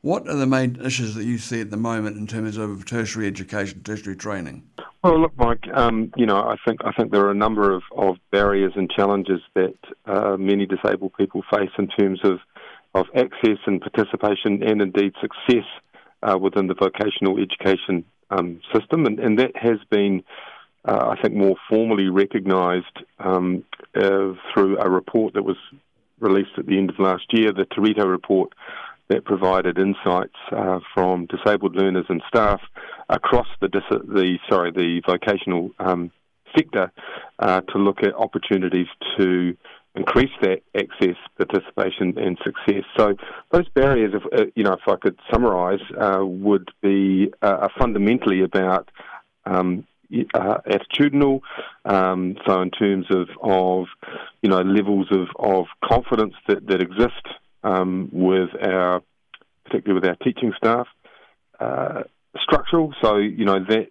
What 0.00 0.28
are 0.28 0.34
the 0.34 0.46
main 0.46 0.78
issues 0.84 1.14
that 1.14 1.24
you 1.24 1.38
see 1.38 1.60
at 1.60 1.70
the 1.70 1.76
moment 1.76 2.16
in 2.16 2.26
terms 2.26 2.56
of 2.56 2.84
tertiary 2.84 3.28
education, 3.28 3.82
tertiary 3.84 4.16
training? 4.16 4.68
Well, 5.04 5.20
look, 5.20 5.36
Mike. 5.36 5.64
Um, 5.72 6.12
you 6.16 6.26
know, 6.26 6.38
I 6.38 6.56
think 6.66 6.80
I 6.84 6.90
think 6.90 7.12
there 7.12 7.24
are 7.24 7.30
a 7.30 7.34
number 7.34 7.72
of, 7.72 7.84
of 7.96 8.16
barriers 8.32 8.72
and 8.74 8.90
challenges 8.90 9.40
that 9.54 9.74
uh, 10.06 10.36
many 10.36 10.66
disabled 10.66 11.12
people 11.16 11.42
face 11.52 11.70
in 11.78 11.86
terms 11.88 12.20
of 12.24 12.40
of 12.94 13.06
access 13.14 13.58
and 13.66 13.80
participation, 13.80 14.62
and 14.62 14.82
indeed 14.82 15.12
success 15.20 15.66
uh, 16.22 16.36
within 16.36 16.66
the 16.66 16.74
vocational 16.74 17.38
education 17.38 18.04
um, 18.30 18.60
system, 18.74 19.06
and, 19.06 19.20
and, 19.20 19.38
that 19.38 19.52
has 19.54 19.78
been, 19.90 20.24
uh, 20.86 21.14
I 21.16 21.20
think, 21.20 21.34
more 21.34 21.56
formally 21.68 22.08
recognised 22.08 22.98
um, 23.18 23.64
uh, 23.94 24.32
through 24.52 24.78
a 24.78 24.88
report 24.88 25.34
that 25.34 25.42
was 25.42 25.56
released 26.20 26.58
at 26.58 26.66
the 26.66 26.78
end 26.78 26.90
of 26.90 26.98
last 26.98 27.24
year, 27.32 27.52
the 27.52 27.64
Te 27.66 27.80
Rito 27.80 28.06
report, 28.06 28.52
that 29.08 29.24
provided 29.24 29.78
insights 29.78 30.34
uh, 30.52 30.80
from 30.94 31.26
disabled 31.26 31.76
learners 31.76 32.06
and 32.08 32.22
staff 32.28 32.60
across 33.08 33.46
the 33.60 33.68
dis- 33.68 33.82
the 33.90 34.36
sorry 34.48 34.72
the 34.72 35.00
vocational 35.06 35.70
um, 35.78 36.10
sector 36.56 36.90
uh, 37.38 37.60
to 37.60 37.78
look 37.78 38.02
at 38.02 38.14
opportunities 38.14 38.88
to 39.16 39.56
increase 39.94 40.30
that 40.42 40.62
access, 40.76 41.16
participation, 41.36 42.18
and 42.18 42.38
success. 42.44 42.84
So 42.96 43.14
those 43.50 43.68
barriers, 43.70 44.12
if, 44.14 44.40
uh, 44.40 44.44
you 44.54 44.64
know, 44.64 44.74
if 44.74 44.86
I 44.86 44.96
could 44.96 45.18
summarise, 45.32 45.80
uh, 45.98 46.24
would 46.24 46.68
be 46.82 47.32
uh, 47.42 47.68
fundamentally 47.78 48.42
about 48.42 48.90
um, 49.46 49.86
uh, 50.34 50.58
attitudinal. 50.66 51.40
Um, 51.84 52.36
so 52.46 52.62
in 52.62 52.70
terms 52.70 53.06
of, 53.10 53.28
of 53.42 53.86
you 54.42 54.50
know 54.50 54.60
levels 54.60 55.08
of, 55.10 55.28
of 55.38 55.66
confidence 55.84 56.34
that, 56.48 56.66
that 56.66 56.80
exist 56.80 57.26
um, 57.62 58.08
with 58.12 58.50
our, 58.62 59.02
particularly 59.64 60.00
with 60.00 60.08
our 60.08 60.16
teaching 60.16 60.52
staff. 60.56 60.86
Uh, 61.58 62.02
structural, 62.42 62.92
so 63.02 63.16
you 63.16 63.44
know 63.44 63.64
that 63.68 63.88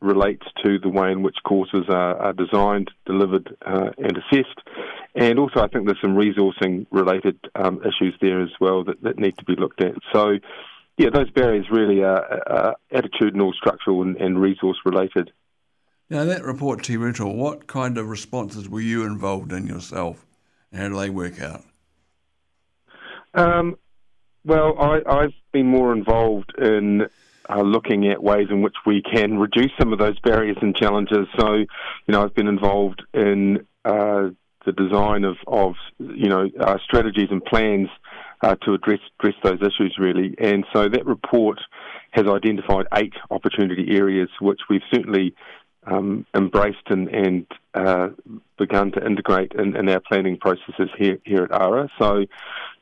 relates 0.00 0.46
to 0.62 0.78
the 0.78 0.88
way 0.88 1.10
in 1.10 1.22
which 1.22 1.36
courses 1.44 1.84
are, 1.88 2.16
are 2.16 2.32
designed, 2.32 2.90
delivered, 3.06 3.56
uh, 3.66 3.90
and 3.98 4.18
assessed. 4.18 4.60
And 5.14 5.38
also, 5.38 5.60
I 5.60 5.68
think 5.68 5.86
there's 5.86 6.00
some 6.02 6.16
resourcing 6.16 6.86
related 6.90 7.38
um, 7.54 7.80
issues 7.82 8.14
there 8.20 8.42
as 8.42 8.50
well 8.60 8.84
that, 8.84 9.02
that 9.02 9.18
need 9.18 9.38
to 9.38 9.44
be 9.44 9.56
looked 9.56 9.80
at. 9.80 9.94
So, 10.12 10.38
yeah, 10.98 11.08
those 11.12 11.30
barriers 11.30 11.66
really 11.70 12.02
are, 12.02 12.42
are 12.46 12.76
attitudinal, 12.92 13.54
structural, 13.54 14.02
and, 14.02 14.16
and 14.16 14.40
resource 14.40 14.78
related. 14.84 15.32
Now, 16.10 16.24
that 16.24 16.44
report, 16.44 16.82
Te 16.82 16.96
Rito, 16.96 17.26
what 17.26 17.66
kind 17.66 17.96
of 17.96 18.08
responses 18.08 18.68
were 18.68 18.80
you 18.80 19.04
involved 19.04 19.52
in 19.52 19.66
yourself? 19.66 20.26
And 20.70 20.80
how 20.80 20.88
do 20.88 20.96
they 20.96 21.10
work 21.10 21.40
out? 21.40 21.62
Um, 23.32 23.76
well, 24.44 24.78
I, 24.78 25.22
have 25.22 25.32
been 25.52 25.66
more 25.66 25.92
involved 25.92 26.52
in 26.58 27.06
uh, 27.48 27.62
looking 27.62 28.08
at 28.08 28.22
ways 28.22 28.48
in 28.50 28.62
which 28.62 28.76
we 28.86 29.02
can 29.02 29.38
reduce 29.38 29.72
some 29.78 29.92
of 29.92 29.98
those 29.98 30.18
barriers 30.20 30.56
and 30.60 30.76
challenges. 30.76 31.26
So, 31.38 31.54
you 31.54 31.66
know, 32.08 32.22
I've 32.22 32.34
been 32.34 32.48
involved 32.48 33.02
in 33.14 33.66
uh, 33.84 34.28
the 34.66 34.72
design 34.72 35.24
of, 35.24 35.36
of 35.46 35.74
you 35.98 36.28
know, 36.28 36.48
uh, 36.60 36.76
strategies 36.84 37.28
and 37.30 37.44
plans 37.44 37.88
uh, 38.42 38.56
to 38.62 38.74
address 38.74 39.00
address 39.18 39.34
those 39.42 39.60
issues 39.60 39.96
really. 39.98 40.34
And 40.38 40.66
so 40.72 40.88
that 40.88 41.06
report 41.06 41.60
has 42.10 42.26
identified 42.26 42.86
eight 42.94 43.14
opportunity 43.30 43.96
areas, 43.96 44.28
which 44.40 44.60
we've 44.68 44.82
certainly 44.92 45.34
um, 45.86 46.26
embraced 46.34 46.86
and, 46.86 47.08
and 47.08 47.46
uh, 47.74 48.08
begun 48.58 48.92
to 48.92 49.04
integrate 49.04 49.52
in, 49.52 49.76
in, 49.76 49.88
our 49.88 50.00
planning 50.00 50.38
processes 50.38 50.88
here 50.96 51.18
here 51.24 51.44
at 51.44 51.52
ARA. 51.52 51.88
So, 51.98 52.18
you 52.18 52.26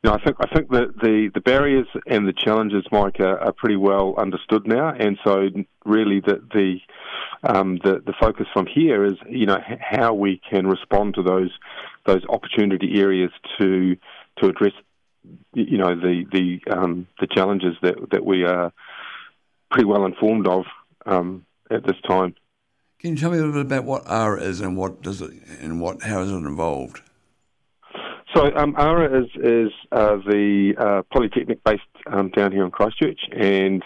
know, 0.05 0.13
I 0.13 0.23
think 0.23 0.37
I 0.41 0.55
think 0.55 0.71
that 0.71 0.95
the, 1.01 1.31
the 1.35 1.41
barriers 1.41 1.87
and 2.07 2.29
the 2.29 2.33
challenges, 2.33 2.85
Mike, 2.93 3.21
are, 3.21 3.39
are 3.39 3.53
pretty 3.53 3.77
well 3.77 4.15
understood 4.19 4.67
now, 4.67 4.95
and 4.95 5.19
so 5.25 5.49
really 5.85 6.21
the 6.21 6.43
the 6.53 6.79
um, 7.43 7.79
the, 7.83 8.03
the 8.05 8.15
focus 8.21 8.47
from 8.53 8.67
here 8.67 9.05
is 9.05 9.15
you 9.29 9.47
know 9.47 9.59
how 9.81 10.15
we 10.15 10.41
can 10.49 10.67
respond 10.67 11.15
to 11.15 11.23
those 11.23 11.51
those 12.07 12.23
opportunity 12.29 13.01
areas 13.01 13.31
to 13.59 13.97
to 14.41 14.49
address 14.49 14.73
you 15.55 15.79
know 15.79 15.95
the 15.95 16.25
the 16.33 16.61
um, 16.73 17.07
the 17.21 17.27
challenges 17.27 17.75
that 17.83 17.95
that 18.11 18.25
we 18.25 18.45
are 18.45 18.73
pretty 19.71 19.87
well 19.87 20.05
informed 20.05 20.47
of 20.47 20.65
um, 21.07 21.45
at 21.71 21.85
this 21.87 21.97
time. 22.07 22.35
Can 23.03 23.11
you 23.11 23.17
tell 23.17 23.33
me 23.33 23.39
a 23.39 23.41
little 23.41 23.65
bit 23.65 23.67
about 23.67 23.85
what 23.85 24.05
ARA 24.07 24.41
is 24.41 24.61
and 24.61 24.77
what 24.77 25.03
does 25.03 25.21
it 25.21 25.33
and 25.61 25.81
what 25.81 26.05
how 26.05 26.23
is 26.23 26.31
it 26.31 26.37
involved? 26.37 27.03
So 28.33 28.55
um, 28.55 28.77
ARA 28.77 29.25
is 29.25 29.29
is 29.43 29.73
uh, 29.91 30.19
the 30.25 30.75
uh, 30.79 31.03
polytechnic 31.13 31.65
based 31.65 31.83
um, 32.07 32.31
down 32.31 32.53
here 32.53 32.65
in 32.65 32.71
Christchurch, 32.71 33.19
and 33.33 33.83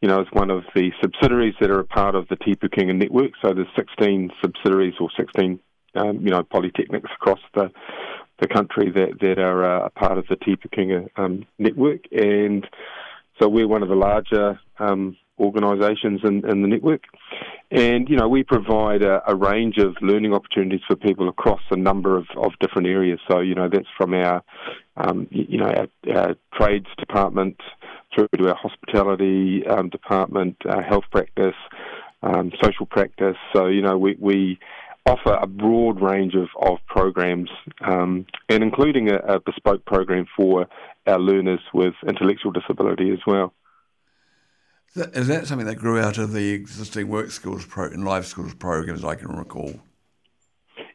you 0.00 0.06
know 0.06 0.20
it's 0.20 0.30
one 0.30 0.50
of 0.50 0.62
the 0.76 0.92
subsidiaries 1.02 1.56
that 1.60 1.68
are 1.68 1.80
a 1.80 1.84
part 1.84 2.14
of 2.14 2.28
the 2.28 2.36
Te 2.36 2.54
Pūkenga 2.54 2.94
network. 2.94 3.32
So 3.42 3.52
there's 3.52 3.66
16 3.74 4.30
subsidiaries 4.40 4.94
or 5.00 5.08
16 5.18 5.58
um, 5.96 6.20
you 6.20 6.30
know 6.30 6.44
polytechnics 6.44 7.12
across 7.12 7.40
the 7.56 7.72
the 8.40 8.46
country 8.46 8.92
that 8.92 9.18
that 9.20 9.40
are 9.40 9.64
uh, 9.64 9.86
a 9.86 9.90
part 9.90 10.16
of 10.16 10.28
the 10.28 10.36
Te 10.36 10.54
Pūkenga 10.54 11.08
um, 11.16 11.44
network, 11.58 12.02
and 12.12 12.64
so 13.40 13.48
we're 13.48 13.66
one 13.66 13.82
of 13.82 13.88
the 13.88 13.96
larger 13.96 14.60
um, 14.78 15.16
organisations 15.40 16.20
in, 16.22 16.48
in, 16.48 16.62
the 16.62 16.68
network. 16.68 17.02
And, 17.70 18.08
you 18.08 18.16
know, 18.16 18.28
we 18.28 18.42
provide 18.42 19.02
a, 19.02 19.22
a, 19.30 19.34
range 19.34 19.78
of 19.78 19.94
learning 20.02 20.34
opportunities 20.34 20.80
for 20.88 20.96
people 20.96 21.28
across 21.28 21.60
a 21.70 21.76
number 21.76 22.16
of, 22.16 22.26
of 22.36 22.52
different 22.58 22.88
areas. 22.88 23.20
So, 23.30 23.38
you 23.38 23.54
know, 23.54 23.68
that's 23.72 23.86
from 23.96 24.12
our, 24.12 24.42
um, 24.96 25.28
you 25.30 25.56
know, 25.56 25.70
our, 25.70 25.88
our, 26.16 26.34
trades 26.52 26.88
department 26.98 27.56
through 28.12 28.26
to 28.36 28.48
our 28.48 28.56
hospitality 28.56 29.64
um, 29.68 29.88
department, 29.88 30.56
our 30.68 30.82
health 30.82 31.04
practice, 31.12 31.54
um, 32.24 32.50
social 32.60 32.86
practice. 32.86 33.36
So, 33.54 33.68
you 33.68 33.82
know, 33.82 33.96
we, 33.96 34.16
we 34.18 34.58
offer 35.06 35.34
a 35.34 35.46
broad 35.46 36.00
range 36.00 36.34
of, 36.34 36.48
of 36.60 36.78
programs, 36.86 37.50
um, 37.82 38.26
and 38.48 38.64
including 38.64 39.10
a, 39.10 39.16
a 39.16 39.40
bespoke 39.40 39.84
program 39.84 40.26
for 40.36 40.66
our 41.06 41.18
learners 41.18 41.60
with 41.72 41.94
intellectual 42.06 42.50
disability 42.50 43.10
as 43.12 43.20
well. 43.26 43.52
Is 44.96 45.28
that 45.28 45.46
something 45.46 45.68
that 45.68 45.76
grew 45.76 46.00
out 46.00 46.18
of 46.18 46.32
the 46.32 46.52
existing 46.52 47.08
work 47.08 47.30
skills 47.30 47.64
pro 47.64 47.86
and 47.86 48.04
life 48.04 48.26
skills 48.26 48.54
programs 48.54 49.04
I 49.04 49.14
can 49.14 49.28
recall? 49.28 49.74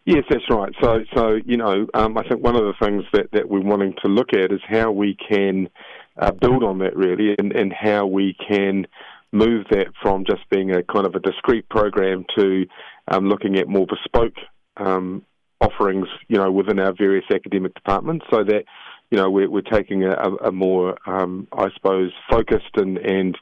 Yes, 0.05 0.23
that's 0.29 0.43
right. 0.49 0.73
So, 0.81 0.99
so 1.15 1.39
you 1.45 1.55
know, 1.55 1.87
um, 1.93 2.17
I 2.17 2.27
think 2.27 2.43
one 2.43 2.55
of 2.55 2.63
the 2.63 2.73
things 2.79 3.03
that, 3.13 3.31
that 3.31 3.49
we're 3.49 3.61
wanting 3.61 3.95
to 4.03 4.09
look 4.09 4.33
at 4.33 4.51
is 4.51 4.59
how 4.67 4.91
we 4.91 5.15
can 5.15 5.69
uh, 6.17 6.31
build 6.31 6.63
on 6.63 6.79
that 6.79 6.95
really, 6.95 7.35
and, 7.39 7.53
and 7.53 7.73
how 7.73 8.05
we 8.05 8.35
can 8.47 8.85
move 9.31 9.65
that 9.71 9.87
from 10.01 10.25
just 10.25 10.47
being 10.49 10.71
a 10.71 10.83
kind 10.83 11.05
of 11.05 11.15
a 11.15 11.19
discrete 11.19 11.67
program 11.69 12.25
to 12.37 12.65
um, 13.07 13.29
looking 13.29 13.55
at 13.55 13.67
more 13.67 13.87
bespoke 13.87 14.35
um, 14.77 15.23
offerings, 15.61 16.07
you 16.27 16.37
know, 16.37 16.51
within 16.51 16.79
our 16.79 16.93
various 16.93 17.25
academic 17.33 17.73
departments, 17.73 18.25
so 18.29 18.43
that 18.43 18.65
you 19.11 19.17
know, 19.17 19.29
we're, 19.29 19.49
we're 19.49 19.61
taking 19.61 20.03
a, 20.03 20.13
a 20.43 20.51
more, 20.51 20.97
um, 21.05 21.47
I 21.53 21.67
suppose, 21.75 22.11
focused 22.29 22.75
and, 22.75 22.97
and 22.97 23.37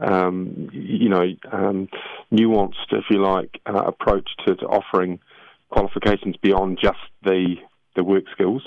um, 0.00 0.68
you 0.72 1.08
know, 1.08 1.26
um, 1.52 1.88
nuanced, 2.32 2.92
if 2.92 3.04
you 3.10 3.22
like, 3.22 3.60
uh, 3.66 3.82
approach 3.86 4.28
to, 4.46 4.56
to, 4.56 4.66
offering 4.66 5.20
qualifications 5.70 6.36
beyond 6.42 6.78
just 6.82 6.98
the 7.22 7.56
the 7.96 8.04
work 8.04 8.24
skills. 8.32 8.62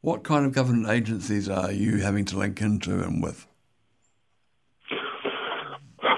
What 0.00 0.22
kind 0.24 0.46
of 0.46 0.52
government 0.52 0.88
agencies 0.88 1.48
are 1.48 1.70
you 1.70 1.98
having 1.98 2.24
to 2.26 2.38
link 2.38 2.60
into 2.60 3.02
and 3.02 3.22
with? 3.22 3.46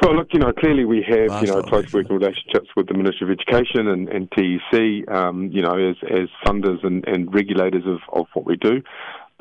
Well, 0.02 0.16
look, 0.16 0.28
you 0.32 0.40
know, 0.40 0.52
clearly 0.52 0.84
we 0.84 1.04
have, 1.08 1.42
you 1.42 1.48
know, 1.48 1.62
close 1.62 1.92
working 1.92 2.16
relationships 2.16 2.68
with 2.76 2.88
the 2.88 2.94
Ministry 2.94 3.30
of 3.30 3.38
Education 3.38 3.86
and, 3.86 4.08
and 4.08 4.30
TEC, 4.32 5.08
um, 5.08 5.48
you 5.52 5.62
know, 5.62 5.74
as, 5.74 5.96
as 6.10 6.28
funders 6.44 6.84
and, 6.84 7.06
and 7.06 7.32
regulators 7.32 7.84
of, 7.86 7.98
of 8.12 8.26
what 8.34 8.44
we 8.44 8.56
do. 8.56 8.82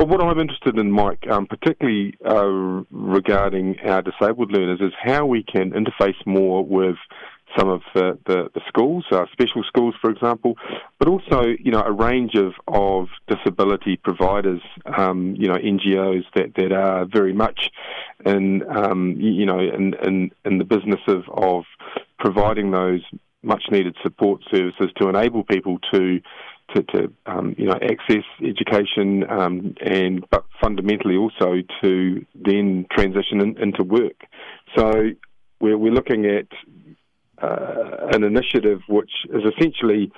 But 0.02 0.08
what 0.08 0.20
I'm 0.20 0.40
interested 0.40 0.80
in, 0.80 0.92
Mike, 0.92 1.28
um, 1.30 1.46
particularly 1.46 2.16
uh, 2.26 2.84
regarding 2.90 3.78
our 3.82 4.02
disabled 4.02 4.52
learners, 4.52 4.80
is 4.82 4.94
how 5.00 5.28
we 5.28 5.44
can 5.44 5.74
interface 5.74 6.16
more 6.26 6.66
with 6.66 6.96
some 7.56 7.70
of 7.70 7.82
the, 7.94 8.18
the, 8.26 8.50
the 8.56 8.62
schools, 8.68 9.06
uh, 9.12 9.26
special 9.32 9.62
schools, 9.62 9.94
for 10.02 10.10
example, 10.10 10.56
but 10.98 11.08
also, 11.08 11.44
you 11.60 11.70
know, 11.70 11.84
a 11.84 11.92
range 11.92 12.34
of, 12.34 12.54
of 12.68 13.10
disability 13.28 13.96
providers, 13.96 14.62
um, 14.98 15.36
you 15.38 15.48
know, 15.48 15.54
NGOs 15.54 16.24
that, 16.34 16.56
that 16.56 16.72
are 16.72 17.06
very 17.06 17.34
much 17.34 17.70
in, 18.26 18.64
um, 18.76 19.18
you 19.20 19.46
know, 19.46 19.60
in, 19.60 19.94
in, 20.04 20.32
in 20.46 20.58
the 20.58 20.66
business 20.66 21.02
of, 21.06 21.26
of 21.32 21.66
providing 22.18 22.72
those 22.72 23.02
much 23.44 23.66
needed 23.70 23.96
support 24.02 24.42
services 24.50 24.90
to 25.00 25.10
enable 25.10 25.44
people 25.44 25.78
to 25.94 26.20
to, 26.76 26.84
to 26.84 27.14
um, 27.26 27.56
you 27.58 27.66
know 27.66 27.80
access 27.82 28.24
education 28.44 29.24
um, 29.30 29.76
and 29.82 30.26
but 30.30 30.46
fundamentally 30.62 31.16
also 31.16 31.62
to 31.82 32.26
then 32.36 32.86
transition 32.92 33.42
in, 33.42 33.58
into 33.58 33.84
work. 33.84 34.26
So 34.76 34.92
we're, 35.60 35.78
we're 35.78 35.94
looking 35.94 36.26
at 36.26 36.48
uh, 37.42 38.08
an 38.14 38.24
initiative 38.24 38.82
which 38.88 39.12
is 39.30 39.44
essentially 39.56 40.12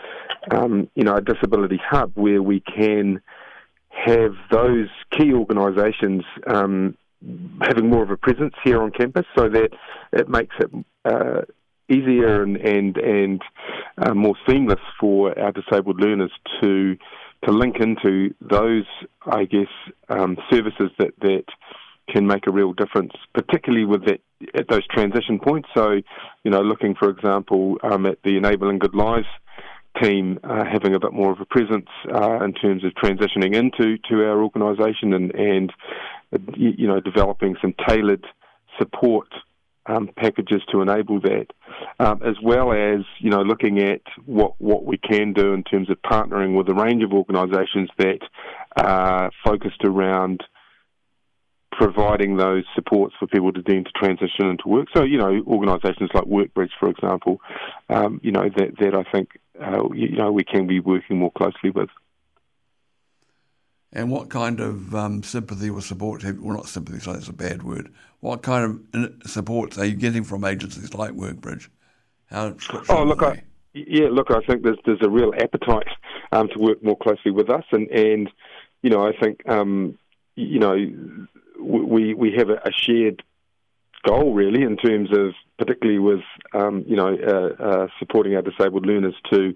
um, 0.52 0.90
you 0.96 1.04
know 1.04 1.16
a 1.16 1.22
disability 1.22 1.80
hub 1.84 2.12
where 2.16 2.42
we 2.42 2.62
can 2.62 3.22
have 3.90 4.34
those 4.52 4.90
key 5.12 5.34
organisations 5.34 6.24
um, 6.48 6.98
having 7.62 7.90
more 7.90 8.04
of 8.04 8.10
a 8.10 8.18
presence 8.18 8.54
here 8.64 8.82
on 8.82 8.92
campus, 8.92 9.26
so 9.38 9.48
that 9.48 9.70
it 10.12 10.28
makes 10.28 10.56
it 10.60 10.86
uh, 11.06 11.42
easier 11.90 12.44
and 12.44 12.58
and 12.58 12.98
and 12.98 13.42
uh, 13.98 14.14
more 14.14 14.36
seamless 14.48 14.80
for 15.00 15.38
our 15.40 15.52
disabled 15.52 16.00
learners 16.00 16.32
to 16.62 16.98
to 17.46 17.52
link 17.52 17.78
into 17.80 18.34
those, 18.42 18.86
I 19.26 19.46
guess, 19.46 19.68
um, 20.10 20.38
services 20.50 20.92
that 21.00 21.14
that 21.22 21.46
can 22.10 22.28
make 22.28 22.48
a 22.48 22.52
real 22.52 22.74
difference, 22.74 23.14
particularly 23.34 23.86
with 23.86 24.06
that 24.06 24.20
at 24.56 24.68
those 24.68 24.86
transition 24.88 25.40
points. 25.40 25.70
So, 25.74 26.02
you 26.44 26.52
know, 26.52 26.62
looking 26.62 26.96
for 26.96 27.10
example 27.10 27.78
um, 27.84 28.06
at 28.06 28.18
the 28.24 28.38
Enabling 28.38 28.80
Good 28.80 28.96
Lives 28.96 29.28
team 30.02 30.40
uh, 30.44 30.64
having 30.66 30.96
a 30.96 31.00
bit 31.00 31.14
more 31.14 31.32
of 31.32 31.40
a 31.40 31.46
presence 31.46 31.88
uh, 32.14 32.44
in 32.44 32.54
terms 32.54 32.84
of 32.84 32.92
transitioning 32.94 33.56
into 33.56 33.98
to 34.10 34.26
our 34.26 34.42
organisation 34.42 35.14
and 35.14 35.34
and 35.36 35.72
you 36.56 36.88
know 36.88 37.00
developing 37.00 37.56
some 37.62 37.76
tailored 37.88 38.26
support 38.80 39.28
um, 39.86 40.10
packages 40.16 40.62
to 40.72 40.82
enable 40.82 41.20
that, 41.22 41.48
um, 42.00 42.22
as 42.24 42.36
well 42.42 42.72
as 42.72 43.02
you 43.20 43.30
know 43.30 43.42
looking 43.42 43.80
at 43.80 44.02
what 44.26 44.54
what 44.60 44.86
we 44.86 44.98
can 44.98 45.34
do 45.34 45.54
in 45.54 45.64
terms 45.64 45.90
of 45.90 46.02
partnering 46.02 46.58
with 46.58 46.70
a 46.70 46.74
range 46.74 47.04
of 47.04 47.12
organisations 47.12 47.90
that 47.98 48.20
are 48.78 49.32
focused 49.44 49.84
around 49.84 50.44
providing 51.72 52.38
those 52.38 52.64
supports 52.76 53.16
for 53.20 53.28
people 53.28 53.52
to 53.52 53.62
then 53.66 53.84
to 53.84 53.92
transition 53.96 54.46
into 54.46 54.68
work. 54.68 54.88
So 54.96 55.04
you 55.04 55.18
know 55.18 55.42
organisations 55.48 56.12
like 56.14 56.26
WorkBridge, 56.26 56.72
for 56.80 56.90
example, 56.90 57.42
um, 57.90 58.20
you 58.24 58.32
know 58.32 58.50
that 58.56 58.78
that 58.80 58.96
I 58.96 59.04
think 59.12 59.30
uh, 59.62 59.90
you 59.94 60.16
know 60.16 60.32
we 60.32 60.44
can 60.44 60.68
be 60.68 60.80
working 60.80 61.18
more 61.18 61.32
closely 61.32 61.72
with. 61.72 61.90
And 63.96 64.10
what 64.10 64.30
kind 64.30 64.60
of 64.60 64.96
um, 64.96 65.22
sympathy 65.22 65.70
or 65.70 65.80
support 65.80 66.24
have, 66.24 66.40
well, 66.40 66.58
not 66.58 66.68
sympathy, 66.68 67.00
so 67.00 67.14
that's 67.14 67.28
a 67.28 67.34
bad 67.34 67.62
word. 67.62 67.94
What 68.22 68.42
kind 68.42 68.84
of 68.94 69.30
support 69.30 69.78
are 69.78 69.86
you 69.86 69.96
getting 69.96 70.24
from 70.24 70.44
agencies 70.44 70.96
like 70.96 71.12
Workbridge? 71.12 71.70
How 72.26 72.56
oh, 72.90 73.04
look, 73.04 73.22
I, 73.22 73.44
yeah, 73.74 74.08
look, 74.10 74.32
I 74.32 74.40
think 74.48 74.64
there's 74.64 74.80
there's 74.86 75.02
a 75.04 75.10
real 75.10 75.34
appetite 75.40 75.90
um, 76.32 76.48
to 76.50 76.60
work 76.60 76.84
more 76.84 76.98
closely 76.98 77.32
with 77.32 77.52
us, 77.52 77.66
and 77.72 77.88
and 77.92 78.32
you 78.82 78.90
know, 78.90 79.08
I 79.08 79.12
think 79.16 79.48
um, 79.48 80.00
you 80.36 80.58
know 80.58 80.76
we 81.60 82.16
we 82.16 82.34
have 82.38 82.50
a, 82.50 82.72
shared 82.72 83.22
goal 84.04 84.34
really 84.34 84.64
in 84.64 84.78
terms 84.78 85.10
of 85.12 85.34
particularly 85.58 86.00
with 86.00 86.24
um, 86.54 86.84
you 86.88 86.96
know 86.96 87.16
uh, 87.16 87.64
uh, 87.64 87.88
supporting 88.00 88.36
our 88.36 88.42
disabled 88.42 88.86
learners 88.86 89.16
to 89.32 89.54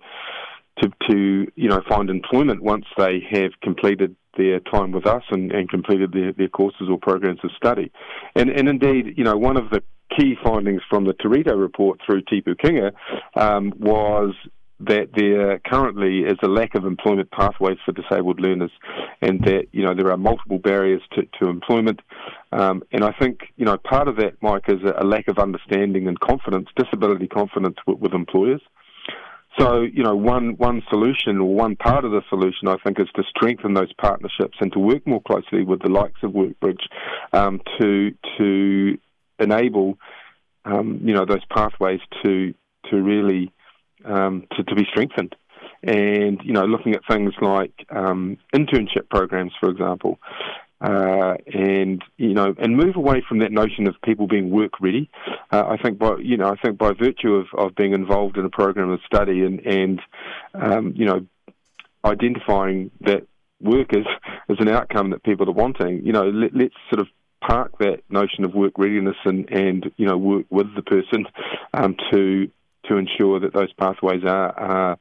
to 0.81 0.91
to 1.09 1.47
you 1.55 1.69
know 1.69 1.81
find 1.89 2.09
employment 2.09 2.61
once 2.61 2.85
they 2.97 3.19
have 3.31 3.51
completed 3.61 4.15
their 4.37 4.59
time 4.59 4.91
with 4.91 5.07
us 5.07 5.23
and, 5.31 5.51
and 5.51 5.69
completed 5.69 6.11
their, 6.13 6.31
their 6.31 6.47
courses 6.47 6.87
or 6.89 6.97
programs 6.97 7.39
of 7.43 7.49
study. 7.57 7.91
And, 8.35 8.49
and 8.49 8.69
indeed, 8.69 9.15
you 9.17 9.23
know, 9.23 9.35
one 9.35 9.57
of 9.57 9.71
the 9.71 9.81
key 10.15 10.35
findings 10.43 10.81
from 10.89 11.05
the 11.05 11.13
Te 11.13 11.27
Rito 11.27 11.55
report 11.55 11.99
through 12.05 12.21
Te 12.21 12.41
Pūkenga 12.41 12.91
um, 13.35 13.73
was 13.77 14.35
that 14.79 15.09
there 15.15 15.59
currently 15.65 16.19
is 16.19 16.37
a 16.43 16.47
lack 16.47 16.75
of 16.75 16.85
employment 16.85 17.31
pathways 17.31 17.77
for 17.83 17.93
disabled 17.93 18.39
learners, 18.39 18.69
and 19.21 19.43
that 19.43 19.65
you 19.71 19.83
know 19.83 19.95
there 19.95 20.11
are 20.11 20.17
multiple 20.17 20.59
barriers 20.59 21.01
to, 21.13 21.23
to 21.39 21.49
employment. 21.49 21.99
Um, 22.51 22.83
and 22.91 23.03
I 23.03 23.11
think 23.19 23.39
you 23.55 23.65
know 23.65 23.77
part 23.77 24.07
of 24.07 24.17
that, 24.17 24.33
Mike, 24.41 24.65
is 24.67 24.79
a 24.83 25.03
lack 25.03 25.27
of 25.27 25.39
understanding 25.39 26.07
and 26.07 26.19
confidence, 26.19 26.69
disability 26.75 27.27
confidence 27.27 27.77
with, 27.87 27.97
with 27.97 28.13
employers. 28.13 28.61
So, 29.59 29.81
you 29.81 30.03
know, 30.03 30.15
one, 30.15 30.55
one 30.57 30.83
solution 30.89 31.39
or 31.39 31.53
one 31.53 31.75
part 31.75 32.05
of 32.05 32.11
the 32.11 32.21
solution, 32.29 32.67
I 32.67 32.77
think, 32.83 32.99
is 32.99 33.07
to 33.15 33.23
strengthen 33.29 33.73
those 33.73 33.91
partnerships 33.93 34.57
and 34.59 34.71
to 34.73 34.79
work 34.79 35.05
more 35.07 35.21
closely 35.21 35.63
with 35.63 35.81
the 35.81 35.89
likes 35.89 36.21
of 36.21 36.31
Workbridge 36.31 36.85
um, 37.33 37.61
to 37.79 38.11
to 38.37 38.97
enable, 39.39 39.97
um, 40.65 41.01
you 41.03 41.13
know, 41.13 41.25
those 41.25 41.45
pathways 41.45 42.01
to 42.23 42.53
to 42.91 43.01
really 43.01 43.51
um, 44.05 44.45
to, 44.55 44.63
to 44.63 44.75
be 44.75 44.85
strengthened. 44.89 45.35
And 45.83 46.39
you 46.43 46.53
know, 46.53 46.65
looking 46.65 46.93
at 46.93 47.01
things 47.09 47.33
like 47.41 47.73
um, 47.89 48.37
internship 48.53 49.09
programs, 49.09 49.53
for 49.59 49.69
example, 49.69 50.19
uh, 50.79 51.35
and 51.47 52.03
you 52.17 52.33
know, 52.33 52.53
and 52.57 52.77
move 52.77 52.95
away 52.95 53.23
from 53.27 53.39
that 53.39 53.51
notion 53.51 53.87
of 53.87 53.95
people 54.03 54.27
being 54.27 54.49
work 54.49 54.79
ready. 54.79 55.09
Uh, 55.51 55.63
I 55.67 55.77
think 55.77 55.97
by 55.97 56.17
you 56.17 56.37
know, 56.37 56.49
I 56.49 56.55
think 56.55 56.77
by 56.77 56.93
virtue 56.93 57.35
of, 57.35 57.47
of 57.57 57.75
being 57.75 57.93
involved 57.93 58.37
in 58.37 58.45
a 58.45 58.49
program 58.49 58.89
of 58.89 58.99
study 59.05 59.43
and 59.43 59.59
and 59.65 60.01
um, 60.53 60.93
you 60.95 61.05
know, 61.05 61.25
identifying 62.05 62.91
that 63.01 63.25
work 63.59 63.95
is, 63.95 64.05
is 64.49 64.57
an 64.59 64.69
outcome 64.69 65.09
that 65.11 65.23
people 65.23 65.49
are 65.49 65.53
wanting. 65.53 66.05
You 66.05 66.13
know, 66.13 66.29
let, 66.29 66.55
let's 66.55 66.75
sort 66.89 66.99
of 66.99 67.07
park 67.41 67.77
that 67.79 68.01
notion 68.09 68.43
of 68.43 68.53
work 68.53 68.73
readiness 68.77 69.15
and 69.25 69.49
and 69.49 69.91
you 69.97 70.05
know 70.05 70.17
work 70.17 70.45
with 70.49 70.73
the 70.75 70.81
person 70.81 71.25
um, 71.73 71.95
to 72.11 72.49
to 72.85 72.97
ensure 72.97 73.39
that 73.39 73.53
those 73.53 73.71
pathways 73.73 74.23
are, 74.23 74.59
are 74.59 74.97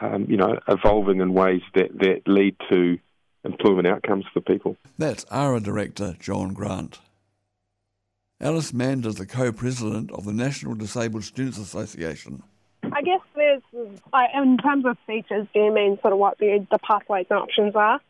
um, 0.00 0.26
you 0.28 0.36
know 0.36 0.58
evolving 0.68 1.20
in 1.20 1.34
ways 1.34 1.62
that 1.74 1.96
that 1.98 2.22
lead 2.26 2.56
to 2.70 2.98
employment 3.44 3.86
outcomes 3.86 4.24
for 4.32 4.40
people. 4.40 4.76
That's 4.98 5.24
ARA 5.30 5.60
Director 5.60 6.16
John 6.18 6.52
Grant. 6.54 6.98
Alice 8.40 8.72
Mand 8.72 9.06
is 9.06 9.14
the 9.14 9.26
co-president 9.26 10.10
of 10.10 10.24
the 10.24 10.32
National 10.32 10.74
Disabled 10.74 11.24
Students 11.24 11.58
Association. 11.58 12.42
I 12.82 13.02
guess 13.02 13.20
there's, 13.34 13.62
in 13.74 14.58
terms 14.58 14.84
of 14.84 14.96
features, 15.06 15.46
do 15.54 15.60
you 15.60 15.72
mean 15.72 15.98
sort 16.02 16.12
of 16.12 16.18
what 16.18 16.38
the, 16.38 16.66
the 16.70 16.78
pathways 16.78 17.26
and 17.30 17.38
options 17.38 17.74
are? 17.74 18.00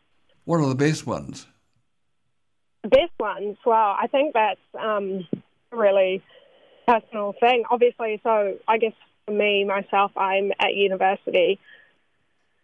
What 0.43 0.57
are 0.57 0.67
the 0.67 0.75
best 0.75 1.07
ones? 1.07 1.47
The 2.83 2.89
best 2.89 3.13
ones? 3.19 3.57
Well, 3.65 3.95
I 3.99 4.07
think 4.07 4.33
that's 4.33 4.59
um, 4.79 5.27
really 5.71 6.23
personal 6.87 7.33
thing. 7.39 7.63
Obviously, 7.69 8.19
so 8.23 8.57
I 8.67 8.77
guess 8.77 8.93
for 9.25 9.31
me, 9.31 9.63
myself, 9.63 10.11
I'm 10.17 10.51
at 10.59 10.73
university 10.75 11.59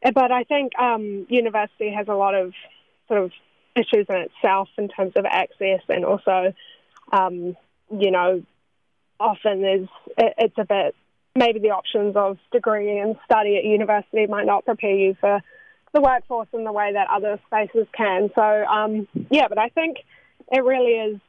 but 0.03 0.31
I 0.31 0.43
think 0.43 0.77
um, 0.79 1.25
university 1.29 1.91
has 1.91 2.07
a 2.07 2.13
lot 2.13 2.35
of 2.35 2.53
sort 3.07 3.23
of 3.23 3.31
issues 3.75 4.07
in 4.09 4.15
itself 4.15 4.69
in 4.77 4.89
terms 4.89 5.13
of 5.15 5.25
access 5.25 5.81
and 5.87 6.05
also, 6.05 6.53
um, 7.11 7.55
you 7.91 8.11
know, 8.11 8.43
often 9.19 9.61
there's 9.61 9.87
it, 10.17 10.33
it's 10.37 10.57
a 10.57 10.65
bit 10.65 10.95
maybe 11.35 11.59
the 11.59 11.69
options 11.69 12.15
of 12.15 12.37
degree 12.51 12.99
and 12.99 13.15
study 13.25 13.57
at 13.57 13.63
university 13.63 14.25
might 14.27 14.45
not 14.45 14.65
prepare 14.65 14.95
you 14.95 15.15
for 15.19 15.39
the 15.93 16.01
workforce 16.01 16.47
in 16.53 16.63
the 16.63 16.71
way 16.71 16.93
that 16.93 17.07
other 17.09 17.39
spaces 17.47 17.87
can. 17.95 18.29
So 18.35 18.41
um, 18.41 19.07
yeah, 19.29 19.47
but 19.47 19.57
I 19.57 19.69
think 19.69 19.97
it 20.51 20.63
really 20.63 21.13
is 21.13 21.21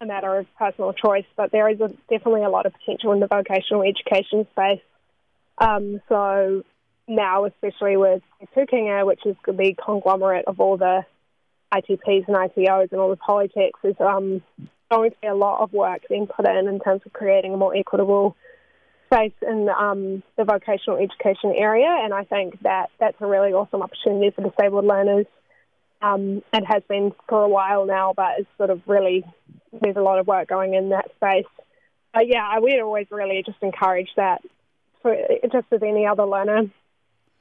a 0.00 0.06
matter 0.06 0.38
of 0.38 0.46
personal 0.58 0.92
choice. 0.92 1.24
But 1.36 1.52
there 1.52 1.68
is 1.68 1.80
a, 1.80 1.88
definitely 2.10 2.42
a 2.42 2.50
lot 2.50 2.66
of 2.66 2.72
potential 2.74 3.12
in 3.12 3.20
the 3.20 3.28
vocational 3.28 3.82
education 3.82 4.46
space. 4.50 4.82
Um, 5.58 6.00
so 6.08 6.64
now, 7.08 7.44
especially 7.44 7.96
with 7.96 8.22
Te 8.40 8.46
Pūkenga, 8.54 9.06
which 9.06 9.24
is 9.26 9.36
the 9.46 9.74
conglomerate 9.84 10.44
of 10.46 10.60
all 10.60 10.76
the 10.76 11.04
ITPs 11.74 12.28
and 12.28 12.36
ITOs 12.36 12.92
and 12.92 13.00
all 13.00 13.10
the 13.10 13.16
polytechs, 13.16 13.84
is 13.84 13.96
um, 14.00 14.42
going 14.90 15.10
to 15.10 15.16
be 15.20 15.28
a 15.28 15.34
lot 15.34 15.62
of 15.62 15.72
work 15.72 16.02
being 16.08 16.26
put 16.26 16.46
in 16.46 16.68
in 16.68 16.80
terms 16.80 17.02
of 17.06 17.12
creating 17.12 17.54
a 17.54 17.56
more 17.56 17.74
equitable 17.74 18.36
space 19.12 19.32
in 19.42 19.68
um, 19.68 20.22
the 20.36 20.44
vocational 20.44 20.98
education 20.98 21.54
area. 21.56 21.88
And 22.02 22.14
I 22.14 22.24
think 22.24 22.60
that 22.62 22.90
that's 23.00 23.16
a 23.20 23.26
really 23.26 23.52
awesome 23.52 23.82
opportunity 23.82 24.30
for 24.30 24.42
disabled 24.42 24.84
learners. 24.84 25.26
Um, 26.00 26.42
it 26.52 26.64
has 26.66 26.82
been 26.88 27.12
for 27.28 27.42
a 27.42 27.48
while 27.48 27.86
now, 27.86 28.12
but 28.16 28.38
it's 28.38 28.48
sort 28.56 28.70
of 28.70 28.82
really, 28.86 29.24
there's 29.80 29.96
a 29.96 30.02
lot 30.02 30.18
of 30.18 30.26
work 30.26 30.48
going 30.48 30.74
in 30.74 30.90
that 30.90 31.10
space. 31.16 31.46
But 32.12 32.28
yeah, 32.28 32.58
would 32.58 32.80
always 32.80 33.06
really 33.10 33.42
just 33.44 33.58
encourage 33.62 34.08
that 34.16 34.42
for 35.00 35.16
just 35.50 35.66
as 35.70 35.82
any 35.82 36.06
other 36.06 36.24
learner 36.24 36.70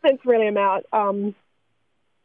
it's 0.04 0.26
really 0.26 0.48
about 0.48 0.86
um, 0.92 1.36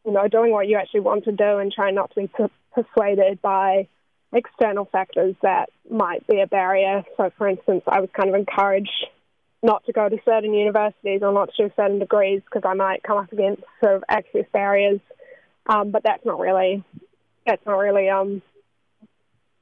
you 0.05 0.13
know 0.13 0.29
doing 0.29 0.53
what 0.53 0.69
you 0.69 0.77
actually 0.77 1.01
want 1.01 1.25
to 1.25 1.33
do 1.33 1.59
and 1.59 1.73
trying 1.73 1.95
not 1.95 2.11
to 2.15 2.21
be 2.23 2.27
per- 2.29 2.51
persuaded 2.75 3.41
by 3.43 3.89
external 4.33 4.85
factors 4.87 5.35
that 5.43 5.71
might 5.91 6.27
be 6.27 6.41
a 6.41 6.47
barrier. 6.47 7.05
So, 7.17 7.31
for 7.39 7.49
instance, 7.49 7.83
I 7.87 8.01
was 8.01 8.11
kind 8.13 8.29
of 8.29 8.35
encouraged 8.35 9.07
not 9.63 9.85
to 9.87 9.93
go 9.93 10.09
to 10.09 10.19
certain 10.25 10.53
universities 10.53 11.21
or 11.23 11.33
not 11.33 11.51
to 11.55 11.69
do 11.69 11.75
certain 11.75 11.99
degrees 11.99 12.43
because 12.45 12.69
I 12.69 12.75
might 12.75 13.03
come 13.03 13.19
up 13.19 13.33
against 13.33 13.63
sort 13.83 13.97
of 13.97 14.05
access 14.09 14.45
barriers. 14.53 15.01
Um, 15.67 15.91
but 15.91 16.03
that's 16.05 16.25
not 16.25 16.39
really 16.39 16.85
that's 17.47 17.65
not 17.67 17.79
really 17.79 18.09
um, 18.09 18.43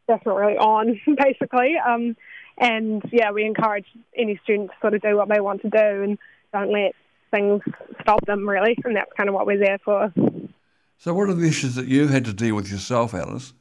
that's 0.07 0.25
not 0.27 0.37
really 0.37 0.59
on 0.59 1.01
basically. 1.17 1.77
Um, 1.79 2.17
and 2.59 3.03
yeah, 3.13 3.33
we 3.33 3.45
encourage 3.45 3.87
any 4.17 4.39
student 4.45 4.71
to 4.71 4.77
sort 4.81 4.95
of 4.95 5.03
do 5.03 5.17
what 5.17 5.29
they 5.29 5.41
want 5.41 5.63
to 5.63 5.71
do 5.71 6.03
and 6.03 6.19
don't 6.53 6.71
let 6.71 6.95
things 7.35 7.63
stop 8.01 8.25
them 8.27 8.49
really. 8.49 8.77
And 8.85 8.97
that's 8.97 9.13
kind 9.17 9.29
of 9.29 9.35
what 9.35 9.47
we're 9.47 9.59
there 9.59 9.79
for. 9.85 10.13
So, 10.99 11.13
what 11.13 11.29
are 11.29 11.35
the 11.35 11.47
issues 11.47 11.75
that 11.75 11.87
you've 11.87 12.11
had 12.11 12.25
to 12.27 12.33
deal 12.33 12.55
with 12.55 12.71
yourself, 12.71 13.15
Alice? 13.15 13.53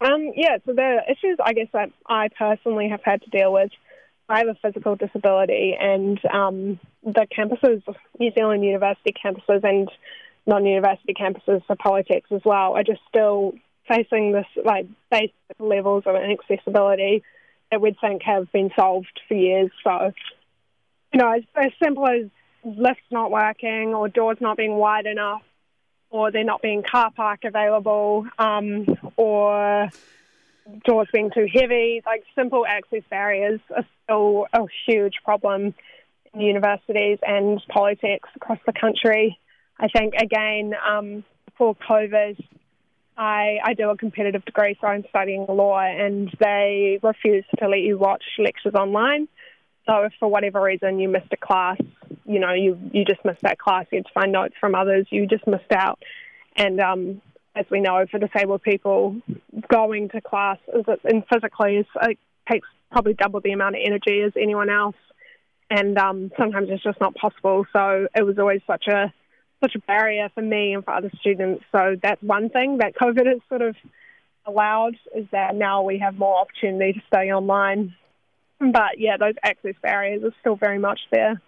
Um, 0.00 0.32
yeah, 0.36 0.58
so 0.64 0.72
the 0.74 1.00
issues 1.10 1.38
I 1.42 1.52
guess 1.54 1.68
that 1.72 1.90
I 2.06 2.28
personally 2.28 2.88
have 2.88 3.00
had 3.02 3.22
to 3.22 3.30
deal 3.30 3.52
with. 3.52 3.70
I 4.28 4.38
have 4.38 4.48
a 4.48 4.54
physical 4.62 4.94
disability, 4.94 5.74
and 5.80 6.20
um, 6.26 6.78
the 7.02 7.26
campuses, 7.36 7.82
New 8.18 8.30
Zealand 8.32 8.62
university 8.62 9.12
campuses 9.12 9.64
and 9.64 9.90
non-university 10.46 11.14
campuses 11.14 11.64
for 11.66 11.76
polytechs 11.76 12.30
as 12.30 12.42
well, 12.44 12.74
are 12.74 12.84
just 12.84 13.00
still 13.08 13.54
facing 13.88 14.32
this 14.32 14.46
like 14.64 14.86
basic 15.10 15.32
levels 15.58 16.04
of 16.06 16.14
inaccessibility 16.14 17.22
that 17.70 17.80
we'd 17.80 17.96
think 18.00 18.22
have 18.22 18.52
been 18.52 18.70
solved 18.78 19.20
for 19.26 19.34
years. 19.34 19.70
So, 19.82 20.12
you 21.12 21.20
know, 21.20 21.32
as, 21.32 21.42
as 21.56 21.72
simple 21.82 22.06
as 22.06 22.28
lifts 22.64 23.02
not 23.10 23.30
working 23.30 23.94
or 23.94 24.08
doors 24.08 24.38
not 24.40 24.56
being 24.56 24.74
wide 24.74 25.06
enough 25.06 25.42
or 26.10 26.30
there 26.30 26.44
not 26.44 26.62
being 26.62 26.82
car 26.82 27.10
park 27.14 27.40
available, 27.44 28.26
um, 28.38 28.86
or 29.16 29.88
doors 30.84 31.08
being 31.12 31.30
too 31.30 31.46
heavy. 31.52 32.02
Like 32.04 32.24
simple 32.34 32.64
access 32.66 33.02
barriers 33.10 33.60
are 33.74 33.84
still 34.04 34.46
a 34.52 34.60
huge 34.86 35.14
problem 35.24 35.74
in 36.34 36.40
universities 36.40 37.18
and 37.22 37.60
polytechs 37.74 38.28
across 38.36 38.58
the 38.66 38.72
country. 38.72 39.38
I 39.78 39.88
think 39.88 40.14
again 40.14 40.74
um, 40.86 41.24
before 41.46 41.76
COVID, 41.88 42.42
I, 43.16 43.58
I 43.64 43.74
do 43.74 43.90
a 43.90 43.96
competitive 43.96 44.44
degree, 44.44 44.78
so 44.80 44.86
I'm 44.86 45.04
studying 45.08 45.44
law, 45.48 45.80
and 45.80 46.30
they 46.38 47.00
refuse 47.02 47.44
to 47.58 47.68
let 47.68 47.80
you 47.80 47.98
watch 47.98 48.22
lectures 48.38 48.74
online. 48.74 49.26
So 49.88 50.02
if 50.02 50.12
for 50.18 50.28
whatever 50.28 50.60
reason 50.60 50.98
you 50.98 51.08
missed 51.08 51.32
a 51.32 51.36
class, 51.36 51.78
you 52.26 52.38
know, 52.38 52.52
you, 52.52 52.78
you 52.92 53.04
just 53.04 53.24
missed 53.24 53.40
that 53.42 53.58
class, 53.58 53.86
you 53.90 53.98
had 53.98 54.06
to 54.06 54.12
find 54.12 54.32
notes 54.32 54.54
from 54.60 54.74
others, 54.74 55.06
you 55.10 55.26
just 55.26 55.46
missed 55.46 55.72
out. 55.72 55.98
And 56.56 56.78
um, 56.80 57.22
as 57.56 57.64
we 57.70 57.80
know, 57.80 58.04
for 58.10 58.18
disabled 58.18 58.62
people, 58.62 59.16
going 59.70 60.10
to 60.10 60.20
class 60.20 60.58
is, 60.74 60.84
and 61.04 61.24
physically 61.32 61.76
is, 61.76 61.86
it 62.02 62.18
takes 62.50 62.68
probably 62.92 63.14
double 63.14 63.40
the 63.40 63.52
amount 63.52 63.76
of 63.76 63.82
energy 63.84 64.20
as 64.20 64.32
anyone 64.36 64.68
else. 64.68 64.96
And 65.70 65.96
um, 65.98 66.32
sometimes 66.38 66.68
it's 66.70 66.82
just 66.82 67.00
not 67.00 67.14
possible. 67.14 67.66
So 67.72 68.08
it 68.14 68.22
was 68.22 68.38
always 68.38 68.60
such 68.66 68.86
a 68.88 69.12
such 69.60 69.74
a 69.74 69.80
barrier 69.80 70.30
for 70.34 70.42
me 70.42 70.74
and 70.74 70.84
for 70.84 70.92
other 70.92 71.10
students. 71.18 71.64
So 71.72 71.96
that's 72.00 72.22
one 72.22 72.48
thing 72.48 72.78
that 72.78 72.94
COVID 72.94 73.26
has 73.26 73.40
sort 73.48 73.60
of 73.60 73.74
allowed 74.46 74.94
is 75.16 75.26
that 75.32 75.56
now 75.56 75.82
we 75.82 75.98
have 75.98 76.16
more 76.16 76.38
opportunity 76.38 76.92
to 76.92 77.00
stay 77.08 77.32
online 77.32 77.96
but 78.60 78.98
yeah, 78.98 79.16
those 79.16 79.34
access 79.42 79.74
barriers 79.82 80.22
are 80.24 80.34
still 80.40 80.56
very 80.56 80.78
much 80.78 81.00
there. 81.10 81.40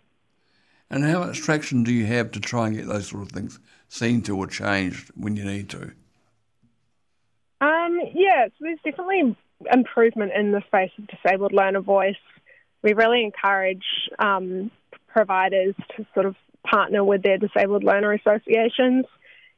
And 0.91 1.05
how 1.05 1.21
much 1.21 1.41
traction 1.41 1.85
do 1.85 1.93
you 1.93 2.07
have 2.07 2.33
to 2.33 2.41
try 2.41 2.67
and 2.67 2.77
get 2.77 2.87
those 2.87 3.09
sort 3.09 3.23
of 3.23 3.31
things 3.31 3.61
seen 3.89 4.23
to 4.23 4.37
or 4.37 4.47
changed 4.47 5.11
when 5.15 5.37
you 5.37 5.45
need 5.45 5.69
to? 5.71 5.93
Um, 7.61 8.01
yeah, 8.15 8.47
so 8.47 8.55
there's 8.61 8.79
definitely 8.85 9.37
improvement 9.73 10.33
in 10.35 10.53
the 10.53 10.63
space 10.67 10.91
of 10.99 11.07
disabled 11.07 11.53
learner 11.53 11.81
voice. 11.81 12.17
We 12.83 12.95
really 12.95 13.23
encourage 13.23 13.85
um, 14.19 14.71
providers 15.09 15.75
to 15.97 16.07
sort 16.15 16.27
of 16.27 16.35
partner 16.65 17.05
with 17.05 17.23
their 17.23 17.39
disabled 17.39 17.85
learner 17.85 18.13
associations 18.13 19.05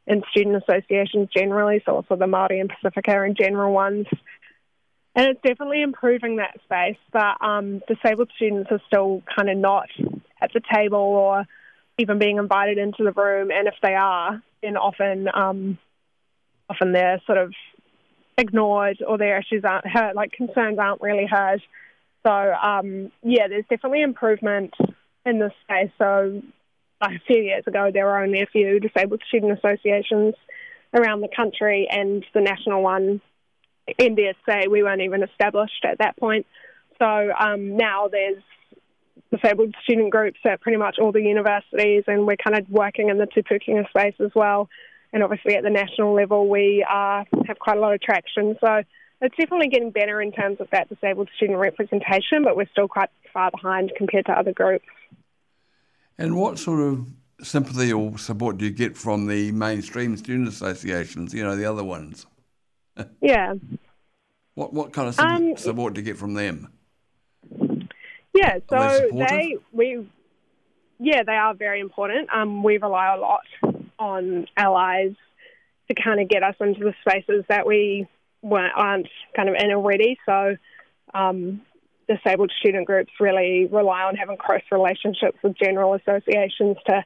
and 0.07 0.25
student 0.31 0.63
associations 0.63 1.29
generally, 1.35 1.81
so 1.87 1.97
also 1.97 2.17
the 2.17 2.27
Māori 2.27 2.61
and 2.61 2.71
Pacifica 2.71 3.23
and 3.23 3.37
general 3.37 3.73
ones, 3.73 4.07
and 5.15 5.29
it's 5.29 5.41
definitely 5.43 5.83
improving 5.83 6.37
that 6.37 6.59
space, 6.65 6.97
but 7.13 7.45
um, 7.45 7.83
disabled 7.87 8.31
students 8.37 8.71
are 8.71 8.81
still 8.87 9.23
kind 9.37 9.51
of 9.51 9.59
not 9.59 9.89
at 10.41 10.53
the 10.55 10.61
table 10.75 10.99
or 10.99 11.45
even 11.99 12.19
being 12.19 12.39
invited 12.39 12.79
into 12.79 13.05
the 13.05 13.13
room. 13.13 13.51
And 13.51 13.69
if 13.69 13.75
they 13.83 13.95
are, 13.95 14.43
then 14.63 14.77
often, 14.77 15.29
um, 15.33 15.79
often 16.69 16.93
they're 16.93 17.21
sort 17.27 17.39
of 17.39 17.53
ignored 18.39 19.03
or 19.07 19.19
their 19.19 19.39
issues 19.39 19.65
aren't 19.65 19.87
heard, 19.87 20.15
like 20.15 20.33
concerns 20.33 20.79
aren't 20.79 21.03
really 21.03 21.27
heard. 21.27 21.61
So 22.27 22.33
um, 22.33 23.13
yeah, 23.23 23.49
there's 23.49 23.67
definitely 23.69 24.03
improvement 24.03 24.73
in 25.27 25.39
this 25.39 25.53
space. 25.65 25.91
So 25.99 26.41
like 27.03 27.17
a 27.17 27.25
few 27.27 27.43
years 27.43 27.65
ago, 27.67 27.91
there 27.93 28.07
were 28.07 28.23
only 28.23 28.41
a 28.41 28.47
few 28.47 28.81
disabled 28.81 29.23
student 29.29 29.59
associations 29.59 30.35
around 30.95 31.21
the 31.21 31.29
country, 31.35 31.89
and 31.91 32.25
the 32.35 32.41
national 32.41 32.83
one 32.83 33.21
NDSA, 33.89 34.69
we 34.71 34.83
weren't 34.83 35.03
even 35.03 35.23
established 35.23 35.85
at 35.85 35.99
that 35.99 36.17
point. 36.17 36.47
So 36.99 37.33
um, 37.39 37.77
now 37.77 38.09
there's 38.09 38.43
disabled 39.31 39.75
student 39.83 40.11
groups 40.11 40.39
at 40.45 40.61
pretty 40.61 40.79
much 40.79 40.99
all 41.01 41.13
the 41.13 41.23
universities, 41.23 42.05
and 42.07 42.27
we're 42.27 42.37
kind 42.37 42.57
of 42.57 42.69
working 42.71 43.09
in 43.09 43.19
the 43.19 43.27
Te 43.27 43.43
Pukenga 43.43 43.89
space 43.89 44.15
as 44.21 44.31
well. 44.35 44.69
And 45.13 45.23
obviously, 45.23 45.57
at 45.57 45.63
the 45.63 45.71
national 45.71 46.15
level, 46.15 46.49
we 46.49 46.85
uh, 46.89 47.25
have 47.47 47.59
quite 47.59 47.77
a 47.77 47.81
lot 47.81 47.93
of 47.93 48.01
traction. 48.01 48.57
So 48.61 48.83
it's 49.21 49.37
definitely 49.37 49.69
getting 49.69 49.91
better 49.91 50.23
in 50.23 50.33
terms 50.33 50.59
of 50.61 50.69
that 50.73 50.89
disabled 50.89 51.29
student 51.37 51.59
representation, 51.59 52.45
but 52.45 52.57
we're 52.57 52.69
still 52.73 52.89
quite 52.89 53.11
far 53.33 53.51
behind 53.51 53.93
compared 53.97 54.27
to 54.27 54.33
other 54.33 54.53
groups. 54.53 54.87
And 56.19 56.37
what 56.37 56.59
sort 56.59 56.81
of 56.81 57.07
sympathy 57.43 57.93
or 57.93 58.19
support 58.19 58.59
do 58.59 58.65
you 58.65 58.71
get 58.71 58.97
from 58.97 59.27
the 59.27 59.53
mainstream 59.53 60.17
student 60.17 60.49
associations, 60.49 61.35
you 61.35 61.43
know, 61.43 61.57
the 61.57 61.65
other 61.65 61.85
ones? 61.85 62.27
Yeah. 63.21 63.55
What 64.55 64.75
what 64.75 64.93
kind 64.93 65.09
of 65.09 65.15
support, 65.15 65.33
um, 65.33 65.57
support 65.57 65.95
do 65.95 66.03
you 66.03 66.05
get 66.05 66.19
from 66.19 66.35
them? 66.35 66.69
Yeah, 68.35 68.59
so 68.69 69.09
they, 69.11 69.25
they, 69.27 69.57
we 69.73 70.07
yeah 70.99 71.23
they 71.23 71.33
are 71.33 71.55
very 71.55 71.81
important. 71.81 72.29
Um, 72.31 72.63
we 72.63 72.77
rely 72.77 73.15
a 73.15 73.19
lot 73.19 73.41
on 73.99 74.47
allies 74.55 75.15
to 75.89 75.95
kind 75.95 76.21
of 76.21 76.29
get 76.29 76.43
us 76.43 76.55
into 76.61 76.81
the 76.81 76.95
spaces 77.01 77.47
that 77.49 77.67
we 77.67 78.07
weren't 78.43 78.75
aren't 78.77 79.09
kind 79.35 79.49
of 79.49 79.55
in 79.59 79.73
already. 79.73 80.19
So 80.27 80.57
um, 81.15 81.63
disabled 82.09 82.53
student 82.59 82.87
groups 82.87 83.13
really 83.21 83.69
rely 83.71 84.03
on 84.03 84.17
having 84.17 84.37
close 84.37 84.61
relationships 84.71 85.39
with 85.43 85.57
general 85.57 85.95
associations 85.95 86.77
to 86.87 87.05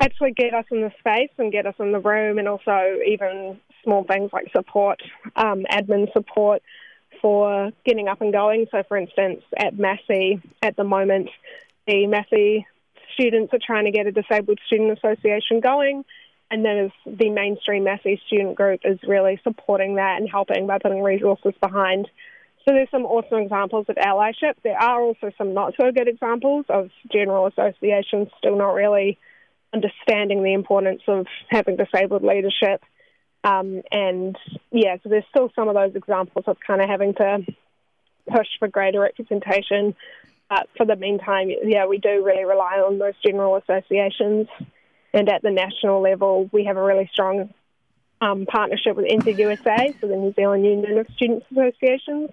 actually 0.00 0.32
get 0.32 0.54
us 0.54 0.64
in 0.70 0.82
the 0.82 0.92
space 0.98 1.30
and 1.38 1.52
get 1.52 1.66
us 1.66 1.74
in 1.78 1.92
the 1.92 2.00
room 2.00 2.38
and 2.38 2.48
also 2.48 2.98
even 3.06 3.58
small 3.82 4.04
things 4.04 4.30
like 4.32 4.46
support, 4.54 5.00
um, 5.36 5.64
admin 5.70 6.12
support 6.12 6.62
for 7.20 7.70
getting 7.84 8.08
up 8.08 8.20
and 8.20 8.32
going. 8.32 8.66
So, 8.70 8.82
for 8.88 8.96
instance, 8.96 9.42
at 9.56 9.78
Massey 9.78 10.42
at 10.62 10.76
the 10.76 10.84
moment, 10.84 11.30
the 11.86 12.06
Massey 12.06 12.66
students 13.14 13.52
are 13.54 13.60
trying 13.64 13.86
to 13.86 13.90
get 13.90 14.06
a 14.06 14.12
disabled 14.12 14.58
student 14.66 14.98
association 14.98 15.60
going. 15.60 16.04
And 16.50 16.64
then 16.64 16.92
the 17.06 17.30
mainstream 17.30 17.84
Massey 17.84 18.20
student 18.26 18.54
group 18.54 18.80
is 18.84 18.98
really 19.06 19.40
supporting 19.42 19.96
that 19.96 20.20
and 20.20 20.28
helping 20.30 20.66
by 20.66 20.78
putting 20.78 21.02
resources 21.02 21.54
behind. 21.60 22.08
So 22.64 22.74
there's 22.74 22.90
some 22.90 23.04
awesome 23.04 23.38
examples 23.38 23.86
of 23.88 23.96
allyship. 23.96 24.54
There 24.62 24.80
are 24.80 25.00
also 25.00 25.30
some 25.38 25.54
not 25.54 25.74
so 25.80 25.90
good 25.90 26.08
examples 26.08 26.66
of 26.68 26.90
general 27.12 27.46
associations 27.46 28.28
still 28.38 28.56
not 28.56 28.74
really 28.74 29.18
understanding 29.76 30.42
the 30.42 30.54
importance 30.54 31.02
of 31.06 31.26
having 31.50 31.76
disabled 31.76 32.22
leadership 32.22 32.82
um, 33.46 33.82
and 33.92 34.36
yeah, 34.72 34.96
so 35.02 35.08
there's 35.08 35.24
still 35.30 35.52
some 35.54 35.68
of 35.68 35.74
those 35.74 35.94
examples 35.94 36.44
of 36.48 36.56
kind 36.66 36.82
of 36.82 36.88
having 36.88 37.14
to 37.14 37.46
push 38.28 38.48
for 38.58 38.66
greater 38.66 39.00
representation. 39.00 39.94
But 40.50 40.68
for 40.76 40.84
the 40.84 40.96
meantime, 40.96 41.50
yeah, 41.64 41.86
we 41.86 41.98
do 41.98 42.24
really 42.24 42.44
rely 42.44 42.82
on 42.84 42.98
those 42.98 43.14
general 43.24 43.54
associations. 43.56 44.48
And 45.12 45.28
at 45.28 45.42
the 45.42 45.52
national 45.52 46.02
level, 46.02 46.50
we 46.52 46.64
have 46.64 46.76
a 46.76 46.82
really 46.82 47.08
strong 47.12 47.50
um, 48.20 48.46
partnership 48.46 48.96
with 48.96 49.06
NZUSA, 49.06 50.00
so 50.00 50.08
the 50.08 50.16
New 50.16 50.32
Zealand 50.32 50.64
Union 50.64 50.98
of 50.98 51.06
Students 51.14 51.46
Associations. 51.52 52.30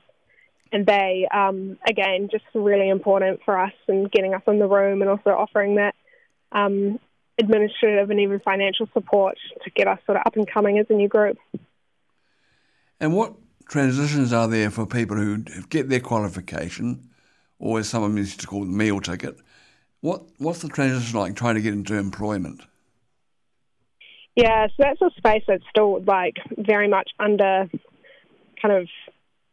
And 0.72 0.86
they, 0.88 1.28
um, 1.32 1.78
again, 1.88 2.30
just 2.32 2.46
really 2.56 2.90
important 2.90 3.42
for 3.46 3.60
us 3.60 3.74
and 3.88 4.12
getting 4.12 4.34
us 4.34 4.42
in 4.48 4.58
the 4.58 4.68
room 4.68 5.02
and 5.02 5.12
also 5.12 5.30
offering 5.30 5.76
that 5.76 5.94
um, 6.52 7.00
administrative 7.40 8.10
and 8.10 8.20
even 8.20 8.40
financial 8.40 8.88
support 8.94 9.38
to 9.64 9.70
get 9.72 9.88
us 9.88 10.00
sort 10.06 10.18
of 10.18 10.24
up 10.26 10.36
and 10.36 10.50
coming 10.50 10.78
as 10.78 10.86
a 10.90 10.94
new 10.94 11.08
group. 11.08 11.38
And 13.00 13.16
what 13.16 13.34
transitions 13.68 14.32
are 14.34 14.48
there 14.48 14.70
for 14.70 14.86
people 14.86 15.18
who 15.18 15.40
get 15.70 15.90
their 15.90 16.00
qualification, 16.00 17.10
or 17.60 17.80
as 17.80 17.90
some 17.90 18.04
of 18.04 18.12
them 18.12 18.18
used 18.18 18.40
to 18.42 18.48
call 18.48 18.62
the 18.62 18.66
meal 18.68 19.00
ticket? 19.00 19.38
What 20.02 20.24
what's 20.38 20.60
the 20.60 20.70
transition 20.70 21.18
like 21.18 21.36
trying 21.36 21.56
to 21.56 21.62
get 21.62 21.74
into 21.74 21.96
employment? 21.96 22.62
Yeah, 24.36 24.68
so 24.68 24.74
that's 24.80 25.02
a 25.02 25.12
space 25.18 25.44
that's 25.48 25.64
still 25.70 26.02
like 26.04 26.38
very 26.58 26.88
much 26.88 27.10
under 27.20 27.70
kind 28.62 28.74
of 28.74 28.88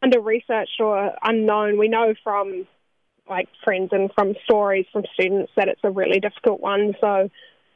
under 0.02 0.20
researched 0.20 0.80
or 0.80 1.12
unknown. 1.22 1.78
We 1.78 1.88
know 1.88 2.14
from 2.24 2.66
like 3.28 3.48
friends 3.62 3.90
and 3.92 4.10
from 4.12 4.34
stories 4.44 4.86
from 4.92 5.04
students 5.14 5.52
that 5.56 5.68
it's 5.68 5.80
a 5.84 5.90
really 5.90 6.18
difficult 6.18 6.60
one. 6.60 6.94
So 7.00 7.30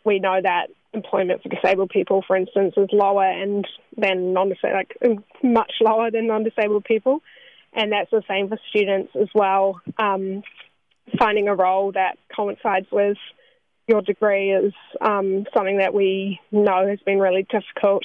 we 0.05 0.19
know 0.19 0.39
that 0.43 0.69
employment 0.93 1.43
for 1.43 1.49
disabled 1.49 1.91
people, 1.91 2.23
for 2.27 2.37
instance, 2.37 2.75
is 2.77 2.89
lower 2.93 3.25
and 3.25 3.67
than 3.97 4.33
non-disabled, 4.33 4.87
like 5.03 5.21
much 5.43 5.73
lower 5.81 6.11
than 6.11 6.27
non-disabled 6.27 6.85
people, 6.85 7.21
and 7.73 7.93
that's 7.93 8.11
the 8.11 8.23
same 8.29 8.49
for 8.49 8.59
students 8.71 9.13
as 9.21 9.29
well. 9.35 9.81
Um, 9.99 10.43
finding 11.19 11.49
a 11.49 11.55
role 11.55 11.93
that 11.93 12.17
coincides 12.35 12.87
with 12.91 13.19
your 13.87 14.01
degree 14.03 14.53
is 14.53 14.73
um, 15.01 15.45
something 15.55 15.79
that 15.79 15.93
we 15.93 16.41
know 16.51 16.87
has 16.89 17.01
been 17.05 17.19
really 17.19 17.47
difficult 17.51 18.05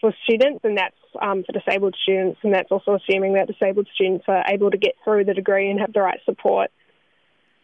for 0.00 0.14
students, 0.24 0.60
and 0.64 0.78
that's 0.78 0.94
um, 1.20 1.44
for 1.44 1.52
disabled 1.52 1.96
students, 2.02 2.38
and 2.42 2.54
that's 2.54 2.70
also 2.70 2.94
assuming 2.94 3.34
that 3.34 3.46
disabled 3.46 3.88
students 3.94 4.24
are 4.28 4.44
able 4.48 4.70
to 4.70 4.76
get 4.76 4.94
through 5.02 5.24
the 5.24 5.34
degree 5.34 5.70
and 5.70 5.80
have 5.80 5.92
the 5.92 6.00
right 6.00 6.20
support. 6.24 6.70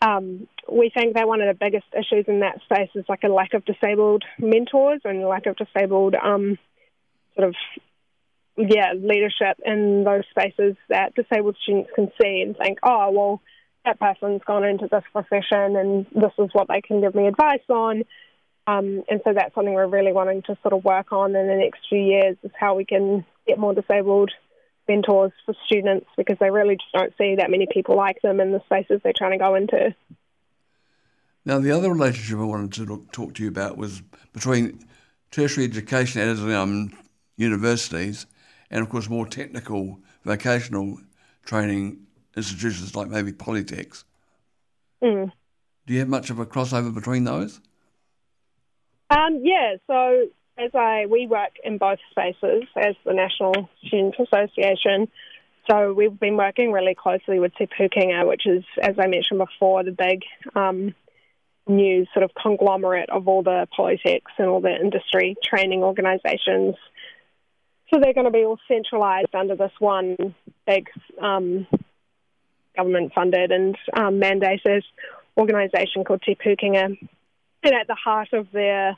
Um, 0.02 0.48
we 0.70 0.90
think 0.90 1.14
that 1.14 1.28
one 1.28 1.40
of 1.40 1.48
the 1.48 1.58
biggest 1.58 1.86
issues 1.92 2.26
in 2.28 2.40
that 2.40 2.60
space 2.62 2.90
is 2.94 3.04
like 3.08 3.24
a 3.24 3.28
lack 3.28 3.54
of 3.54 3.64
disabled 3.64 4.24
mentors 4.38 5.00
and 5.04 5.22
lack 5.24 5.46
of 5.46 5.56
disabled 5.56 6.14
um, 6.14 6.58
sort 7.34 7.48
of 7.48 7.54
yeah 8.56 8.92
leadership 8.92 9.58
in 9.64 10.04
those 10.04 10.24
spaces 10.30 10.76
that 10.88 11.14
disabled 11.14 11.56
students 11.62 11.90
can 11.94 12.10
see 12.20 12.42
and 12.42 12.56
think, 12.56 12.78
oh 12.82 13.10
well, 13.10 13.42
that 13.84 13.98
person's 13.98 14.42
gone 14.46 14.64
into 14.64 14.88
this 14.90 15.04
profession 15.12 15.76
and 15.76 16.06
this 16.14 16.32
is 16.38 16.50
what 16.52 16.68
they 16.68 16.80
can 16.80 17.00
give 17.00 17.14
me 17.14 17.26
advice 17.26 17.60
on. 17.68 18.04
Um, 18.66 19.02
and 19.08 19.20
so 19.24 19.32
that's 19.34 19.54
something 19.54 19.74
we're 19.74 19.86
really 19.88 20.12
wanting 20.12 20.42
to 20.42 20.56
sort 20.62 20.74
of 20.74 20.84
work 20.84 21.12
on 21.12 21.34
in 21.34 21.48
the 21.48 21.56
next 21.56 21.80
few 21.88 21.98
years 21.98 22.36
is 22.42 22.52
how 22.58 22.74
we 22.74 22.84
can 22.84 23.24
get 23.46 23.58
more 23.58 23.74
disabled 23.74 24.30
mentors 24.86 25.32
for 25.46 25.54
students 25.66 26.06
because 26.16 26.36
they 26.40 26.50
really 26.50 26.76
just 26.76 26.92
don't 26.92 27.14
see 27.16 27.36
that 27.36 27.50
many 27.50 27.66
people 27.72 27.96
like 27.96 28.20
them 28.22 28.40
in 28.40 28.52
the 28.52 28.60
spaces 28.66 29.00
they're 29.02 29.12
trying 29.16 29.32
to 29.32 29.38
go 29.38 29.54
into. 29.54 29.94
Now, 31.44 31.58
the 31.58 31.70
other 31.70 31.90
relationship 31.90 32.38
I 32.38 32.44
wanted 32.44 32.72
to 32.74 33.06
talk 33.12 33.34
to 33.34 33.42
you 33.42 33.48
about 33.48 33.76
was 33.76 34.02
between 34.32 34.84
tertiary 35.30 35.64
education 35.64 36.20
at 36.20 36.38
um, 36.54 36.92
universities 37.36 38.26
and, 38.70 38.82
of 38.82 38.90
course, 38.90 39.08
more 39.08 39.26
technical 39.26 39.98
vocational 40.24 40.98
training 41.44 42.06
institutions 42.36 42.94
like 42.94 43.08
maybe 43.08 43.32
Polytechs. 43.32 44.04
Mm. 45.02 45.32
Do 45.86 45.94
you 45.94 46.00
have 46.00 46.08
much 46.08 46.30
of 46.30 46.38
a 46.38 46.46
crossover 46.46 46.94
between 46.94 47.24
those? 47.24 47.60
Um, 49.10 49.40
yeah, 49.42 49.76
so 49.86 50.28
as 50.58 50.70
I 50.74 51.06
we 51.06 51.26
work 51.26 51.52
in 51.64 51.78
both 51.78 51.98
spaces 52.10 52.64
as 52.76 52.94
the 53.04 53.14
National 53.14 53.68
Students 53.86 54.18
Association. 54.20 55.08
So 55.70 55.92
we've 55.92 56.18
been 56.18 56.36
working 56.36 56.72
really 56.72 56.94
closely 56.94 57.38
with 57.38 57.52
Te 57.56 57.66
Pūkenga, 57.66 58.26
which 58.26 58.46
is, 58.46 58.64
as 58.80 58.96
I 58.98 59.06
mentioned 59.06 59.38
before, 59.38 59.84
the 59.84 59.92
big 59.92 60.22
um, 60.54 60.94
new 61.70 62.06
sort 62.12 62.24
of 62.24 62.30
conglomerate 62.34 63.08
of 63.10 63.28
all 63.28 63.42
the 63.42 63.66
polytechs 63.76 64.32
and 64.38 64.48
all 64.48 64.60
the 64.60 64.74
industry 64.74 65.36
training 65.42 65.82
organisations. 65.82 66.74
So 67.92 67.98
they're 68.00 68.14
going 68.14 68.26
to 68.26 68.30
be 68.30 68.44
all 68.44 68.58
centralised 68.68 69.34
under 69.34 69.56
this 69.56 69.72
one 69.78 70.34
big 70.66 70.88
um, 71.20 71.66
government-funded 72.76 73.50
and 73.50 73.76
um, 73.94 74.20
mandated 74.20 74.82
organisation 75.36 76.04
called 76.04 76.22
Te 76.22 76.36
Pūkenga. 76.36 76.96
And 77.62 77.74
at 77.74 77.86
the 77.86 77.96
heart 77.96 78.32
of 78.32 78.46
their 78.52 78.96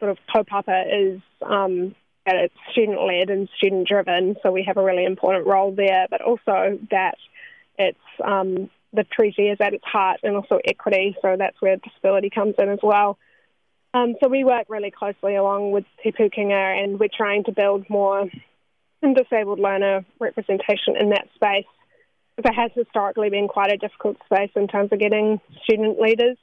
sort 0.00 0.10
of 0.10 0.18
kaupapa 0.34 1.14
is 1.14 1.20
um, 1.40 1.94
that 2.26 2.36
it's 2.36 2.54
student 2.72 3.00
led 3.00 3.30
and 3.30 3.48
student 3.56 3.86
driven, 3.88 4.36
so 4.42 4.50
we 4.50 4.64
have 4.64 4.76
a 4.76 4.82
really 4.82 5.04
important 5.04 5.46
role 5.46 5.72
there, 5.72 6.06
but 6.10 6.20
also 6.20 6.78
that 6.90 7.16
it's 7.78 7.98
um, 8.24 8.68
the 8.96 9.04
treaty 9.04 9.48
is 9.48 9.58
at 9.60 9.74
its 9.74 9.84
heart 9.84 10.20
and 10.22 10.36
also 10.36 10.58
equity, 10.64 11.16
so 11.22 11.36
that's 11.38 11.60
where 11.60 11.76
disability 11.76 12.30
comes 12.30 12.54
in 12.58 12.68
as 12.68 12.80
well. 12.82 13.18
Um, 13.94 14.14
so 14.22 14.28
we 14.28 14.44
work 14.44 14.66
really 14.68 14.90
closely 14.90 15.36
along 15.36 15.70
with 15.70 15.84
Te 16.02 16.12
Pūkenga 16.12 16.82
and 16.82 16.98
we're 16.98 17.08
trying 17.14 17.44
to 17.44 17.52
build 17.52 17.88
more 17.88 18.28
disabled 19.14 19.60
learner 19.60 20.04
representation 20.18 20.96
in 20.98 21.10
that 21.10 21.28
space. 21.36 21.64
It 22.36 22.52
has 22.52 22.72
historically 22.74 23.30
been 23.30 23.46
quite 23.46 23.72
a 23.72 23.76
difficult 23.76 24.16
space 24.24 24.50
in 24.56 24.66
terms 24.66 24.90
of 24.92 24.98
getting 24.98 25.40
student 25.62 26.00
leaders 26.00 26.36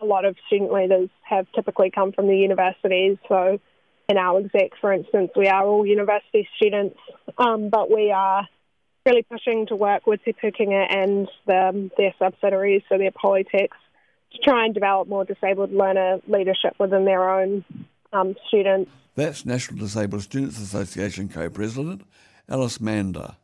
a 0.00 0.04
lot 0.04 0.24
of 0.24 0.36
student 0.46 0.72
leaders 0.72 1.08
have 1.22 1.46
typically 1.54 1.90
come 1.90 2.12
from 2.12 2.26
the 2.26 2.36
universities. 2.36 3.16
So, 3.28 3.58
in 4.08 4.16
our 4.16 4.38
exec, 4.38 4.72
for 4.80 4.92
instance, 4.92 5.30
we 5.34 5.48
are 5.48 5.64
all 5.64 5.84
university 5.84 6.48
students, 6.56 6.98
um, 7.38 7.70
but 7.70 7.90
we 7.90 8.12
are 8.12 8.46
really 9.06 9.22
pushing 9.22 9.66
to 9.68 9.76
work 9.76 10.06
with 10.06 10.22
Te 10.24 10.32
Pūkenga 10.32 10.92
and 10.92 11.28
the, 11.46 11.90
their 11.96 12.12
subsidiaries, 12.18 12.82
so 12.88 12.98
their 12.98 13.12
polytechs, 13.12 13.78
to 14.32 14.38
try 14.42 14.64
and 14.64 14.74
develop 14.74 15.08
more 15.08 15.24
disabled 15.24 15.72
learner 15.72 16.18
leadership 16.26 16.74
within 16.78 17.04
their 17.04 17.30
own 17.30 17.64
um, 18.12 18.34
students. 18.48 18.90
That's 19.14 19.46
National 19.46 19.78
Disabled 19.78 20.22
Students 20.22 20.60
Association 20.60 21.28
co-president 21.28 22.02
Alice 22.48 22.80
Mander. 22.80 23.36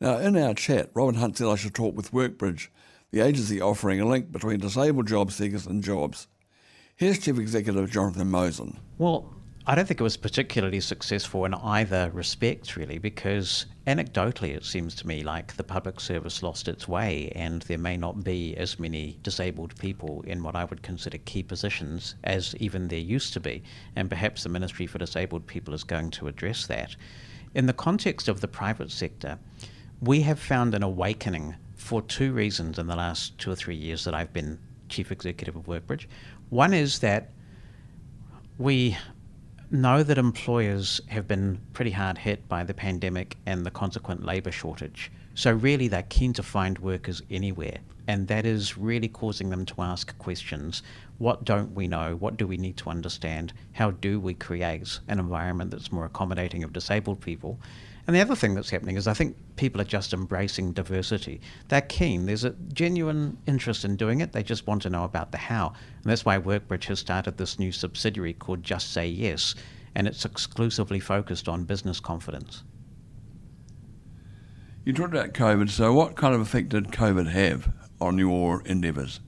Now, 0.00 0.18
in 0.18 0.36
our 0.36 0.54
chat, 0.54 0.90
Robyn 0.94 1.16
Hunt 1.16 1.36
said 1.36 1.48
I 1.48 1.56
should 1.56 1.74
talk 1.74 1.94
with 1.94 2.12
Workbridge 2.12 2.68
the 3.12 3.20
agency 3.20 3.60
offering 3.60 4.00
a 4.00 4.06
link 4.06 4.32
between 4.32 4.58
disabled 4.58 5.06
job 5.06 5.30
seekers 5.30 5.66
and 5.66 5.84
jobs. 5.84 6.28
Here's 6.96 7.18
Chief 7.18 7.38
Executive 7.38 7.90
Jonathan 7.90 8.30
Mosen. 8.30 8.78
Well, 8.96 9.34
I 9.64 9.76
don't 9.76 9.86
think 9.86 10.00
it 10.00 10.02
was 10.02 10.16
particularly 10.16 10.80
successful 10.80 11.44
in 11.44 11.54
either 11.54 12.10
respect, 12.12 12.76
really, 12.76 12.98
because 12.98 13.66
anecdotally 13.86 14.56
it 14.56 14.64
seems 14.64 14.92
to 14.96 15.06
me 15.06 15.22
like 15.22 15.54
the 15.54 15.62
public 15.62 16.00
service 16.00 16.42
lost 16.42 16.66
its 16.66 16.88
way 16.88 17.30
and 17.36 17.62
there 17.62 17.78
may 17.78 17.96
not 17.96 18.24
be 18.24 18.56
as 18.56 18.80
many 18.80 19.18
disabled 19.22 19.78
people 19.78 20.24
in 20.26 20.42
what 20.42 20.56
I 20.56 20.64
would 20.64 20.82
consider 20.82 21.18
key 21.18 21.44
positions 21.44 22.16
as 22.24 22.56
even 22.56 22.88
there 22.88 22.98
used 22.98 23.34
to 23.34 23.40
be. 23.40 23.62
And 23.94 24.10
perhaps 24.10 24.42
the 24.42 24.48
Ministry 24.48 24.88
for 24.88 24.98
Disabled 24.98 25.46
People 25.46 25.74
is 25.74 25.84
going 25.84 26.10
to 26.12 26.26
address 26.26 26.66
that. 26.66 26.96
In 27.54 27.66
the 27.66 27.72
context 27.72 28.26
of 28.26 28.40
the 28.40 28.48
private 28.48 28.90
sector, 28.90 29.38
we 30.00 30.22
have 30.22 30.40
found 30.40 30.74
an 30.74 30.82
awakening 30.82 31.54
for 31.76 32.02
two 32.02 32.32
reasons 32.32 32.80
in 32.80 32.88
the 32.88 32.96
last 32.96 33.38
two 33.38 33.52
or 33.52 33.56
three 33.56 33.76
years 33.76 34.02
that 34.04 34.14
I've 34.14 34.32
been 34.32 34.58
chief 34.88 35.12
executive 35.12 35.54
of 35.54 35.66
Workbridge. 35.66 36.06
One 36.50 36.74
is 36.74 36.98
that 36.98 37.30
we 38.58 38.96
know 39.72 40.02
that 40.02 40.18
employers 40.18 41.00
have 41.08 41.26
been 41.26 41.58
pretty 41.72 41.90
hard 41.90 42.18
hit 42.18 42.46
by 42.48 42.62
the 42.62 42.74
pandemic 42.74 43.36
and 43.46 43.64
the 43.64 43.70
consequent 43.70 44.24
labour 44.24 44.52
shortage. 44.52 45.10
So, 45.34 45.52
really, 45.52 45.88
they're 45.88 46.02
keen 46.02 46.34
to 46.34 46.42
find 46.42 46.78
workers 46.78 47.22
anywhere. 47.30 47.78
And 48.06 48.28
that 48.28 48.44
is 48.44 48.76
really 48.76 49.08
causing 49.08 49.48
them 49.48 49.64
to 49.66 49.80
ask 49.80 50.16
questions. 50.18 50.82
What 51.18 51.44
don't 51.44 51.74
we 51.74 51.88
know? 51.88 52.16
What 52.16 52.36
do 52.36 52.46
we 52.46 52.56
need 52.56 52.76
to 52.78 52.90
understand? 52.90 53.52
How 53.72 53.92
do 53.92 54.20
we 54.20 54.34
create 54.34 54.98
an 55.08 55.18
environment 55.18 55.70
that's 55.70 55.92
more 55.92 56.04
accommodating 56.04 56.64
of 56.64 56.72
disabled 56.72 57.20
people? 57.20 57.58
And 58.06 58.16
the 58.16 58.20
other 58.20 58.34
thing 58.34 58.54
that's 58.54 58.70
happening 58.70 58.96
is 58.96 59.06
I 59.06 59.14
think 59.14 59.36
people 59.56 59.80
are 59.80 59.84
just 59.84 60.12
embracing 60.12 60.72
diversity. 60.72 61.40
They're 61.68 61.82
keen. 61.82 62.26
There's 62.26 62.44
a 62.44 62.50
genuine 62.72 63.38
interest 63.46 63.84
in 63.84 63.96
doing 63.96 64.20
it. 64.20 64.32
They 64.32 64.42
just 64.42 64.66
want 64.66 64.82
to 64.82 64.90
know 64.90 65.04
about 65.04 65.30
the 65.30 65.38
how. 65.38 65.68
And 65.68 66.10
that's 66.10 66.24
why 66.24 66.38
Workbridge 66.38 66.84
has 66.84 66.98
started 66.98 67.38
this 67.38 67.60
new 67.60 67.70
subsidiary 67.70 68.32
called 68.32 68.64
Just 68.64 68.92
Say 68.92 69.06
Yes, 69.06 69.54
and 69.94 70.08
it's 70.08 70.24
exclusively 70.24 70.98
focused 70.98 71.48
on 71.48 71.64
business 71.64 72.00
confidence. 72.00 72.64
You 74.84 74.92
talked 74.92 75.14
about 75.14 75.32
COVID, 75.32 75.70
so 75.70 75.92
what 75.92 76.16
kind 76.16 76.34
of 76.34 76.40
effect 76.40 76.70
did 76.70 76.88
COVID 76.88 77.30
have 77.30 77.72
on 78.00 78.18
your 78.18 78.62
endeavours? 78.66 79.20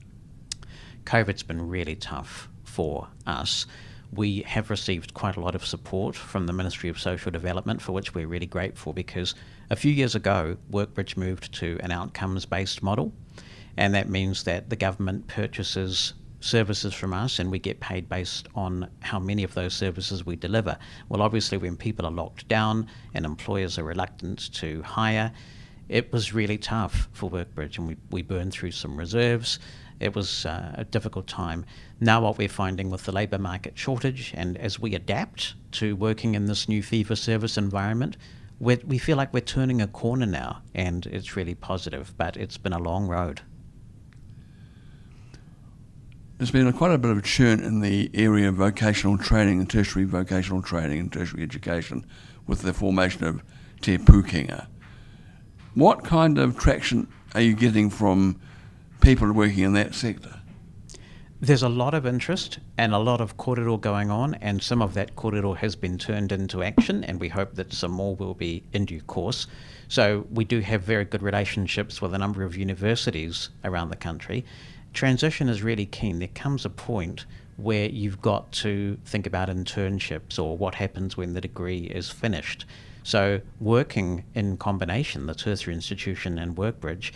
COVID's 1.05 1.43
been 1.43 1.69
really 1.69 1.95
tough 1.95 2.49
for 2.63 3.07
us 3.25 3.65
we 4.11 4.41
have 4.41 4.69
received 4.69 5.13
quite 5.13 5.35
a 5.35 5.41
lot 5.41 5.55
of 5.55 5.65
support 5.65 6.15
from 6.15 6.47
the 6.47 6.53
Ministry 6.53 6.89
of 6.89 6.99
Social 6.99 7.31
Development, 7.31 7.81
for 7.81 7.91
which 7.91 8.13
we're 8.13 8.27
really 8.27 8.45
grateful 8.45 8.93
because 8.93 9.35
a 9.69 9.75
few 9.75 9.91
years 9.91 10.15
ago, 10.15 10.57
Workbridge 10.71 11.17
moved 11.17 11.53
to 11.55 11.79
an 11.81 11.91
outcomes 11.91 12.45
based 12.45 12.83
model, 12.83 13.11
and 13.77 13.93
that 13.93 14.09
means 14.09 14.43
that 14.43 14.69
the 14.69 14.75
government 14.75 15.27
purchases 15.27 16.13
services 16.45 16.93
from 16.93 17.11
us 17.11 17.39
and 17.39 17.49
we 17.49 17.57
get 17.57 17.79
paid 17.79 18.07
based 18.07 18.47
on 18.53 18.87
how 18.99 19.19
many 19.19 19.43
of 19.43 19.53
those 19.55 19.73
services 19.73 20.25
we 20.25 20.35
deliver. 20.35 20.77
Well, 21.09 21.23
obviously, 21.23 21.57
when 21.57 21.75
people 21.75 22.05
are 22.05 22.11
locked 22.11 22.47
down 22.47 22.87
and 23.15 23.25
employers 23.25 23.79
are 23.79 23.83
reluctant 23.83 24.53
to 24.55 24.83
hire, 24.83 25.31
it 25.89 26.11
was 26.11 26.33
really 26.33 26.57
tough 26.57 27.09
for 27.13 27.29
Workbridge, 27.29 27.77
and 27.77 27.87
we, 27.87 27.97
we 28.11 28.21
burned 28.21 28.51
through 28.51 28.71
some 28.71 28.97
reserves 28.97 29.59
it 29.99 30.15
was 30.15 30.45
uh, 30.45 30.73
a 30.75 30.83
difficult 30.83 31.27
time. 31.27 31.65
Now, 31.99 32.21
what 32.21 32.37
we're 32.37 32.49
finding 32.49 32.89
with 32.89 33.05
the 33.05 33.11
labour 33.11 33.37
market 33.37 33.77
shortage, 33.77 34.33
and 34.35 34.57
as 34.57 34.79
we 34.79 34.95
adapt 34.95 35.55
to 35.73 35.95
working 35.95 36.35
in 36.35 36.45
this 36.45 36.67
new 36.67 36.83
fee 36.83 37.03
for 37.03 37.15
service 37.15 37.57
environment, 37.57 38.17
we 38.59 38.97
feel 38.97 39.17
like 39.17 39.33
we're 39.33 39.41
turning 39.41 39.81
a 39.81 39.87
corner 39.87 40.25
now, 40.25 40.61
and 40.73 41.05
it's 41.07 41.35
really 41.35 41.55
positive, 41.55 42.13
but 42.17 42.37
it's 42.37 42.57
been 42.57 42.73
a 42.73 42.79
long 42.79 43.07
road. 43.07 43.41
There's 46.37 46.51
been 46.51 46.67
a, 46.67 46.73
quite 46.73 46.91
a 46.91 46.97
bit 46.97 47.11
of 47.11 47.23
churn 47.23 47.61
in 47.61 47.79
the 47.79 48.09
area 48.13 48.49
of 48.49 48.55
vocational 48.55 49.17
training 49.17 49.59
and 49.59 49.69
tertiary 49.69 50.05
vocational 50.05 50.61
training 50.61 50.99
and 50.99 51.11
tertiary 51.11 51.43
education 51.43 52.05
with 52.45 52.61
the 52.61 52.73
formation 52.73 53.23
of 53.23 53.41
Te 53.81 53.97
Pūkenga. 53.97 54.67
What 55.75 56.03
kind 56.03 56.37
of 56.37 56.57
traction 56.57 57.07
are 57.33 57.41
you 57.41 57.55
getting 57.55 57.89
from 57.89 58.39
people 59.05 59.31
working 59.31 59.59
in 59.59 59.73
that 59.73 59.93
sector? 59.93 60.39
There's 61.39 61.61
a 61.61 61.69
lot 61.69 61.93
of 61.93 62.07
interest 62.07 62.57
and 62.75 62.91
a 62.91 62.97
lot 62.97 63.21
of 63.21 63.37
korero 63.37 63.79
going 63.79 64.09
on, 64.09 64.33
and 64.33 64.63
some 64.63 64.81
of 64.81 64.95
that 64.95 65.15
korero 65.15 65.55
has 65.55 65.75
been 65.75 65.99
turned 65.99 66.31
into 66.31 66.63
action, 66.63 67.03
and 67.03 67.19
we 67.19 67.29
hope 67.29 67.53
that 67.53 67.71
some 67.71 67.91
more 67.91 68.15
will 68.15 68.33
be 68.33 68.63
in 68.73 68.85
due 68.85 69.01
course. 69.01 69.45
So 69.89 70.25
we 70.31 70.43
do 70.43 70.59
have 70.61 70.81
very 70.81 71.05
good 71.05 71.21
relationships 71.21 72.01
with 72.01 72.15
a 72.15 72.17
number 72.17 72.41
of 72.41 72.57
universities 72.57 73.49
around 73.63 73.89
the 73.89 73.95
country. 73.95 74.43
Transition 74.95 75.49
is 75.49 75.61
really 75.61 75.85
keen. 75.85 76.17
There 76.17 76.27
comes 76.29 76.65
a 76.65 76.71
point 76.71 77.27
where 77.57 77.87
you've 77.87 78.23
got 78.23 78.51
to 78.53 78.97
think 79.05 79.27
about 79.27 79.49
internships 79.49 80.39
or 80.39 80.57
what 80.57 80.73
happens 80.73 81.15
when 81.15 81.35
the 81.35 81.41
degree 81.41 81.83
is 81.93 82.09
finished. 82.09 82.65
So 83.03 83.41
working 83.59 84.23
in 84.33 84.57
combination, 84.57 85.27
the 85.27 85.35
tertiary 85.35 85.75
institution 85.75 86.39
and 86.39 86.55
Workbridge, 86.55 87.11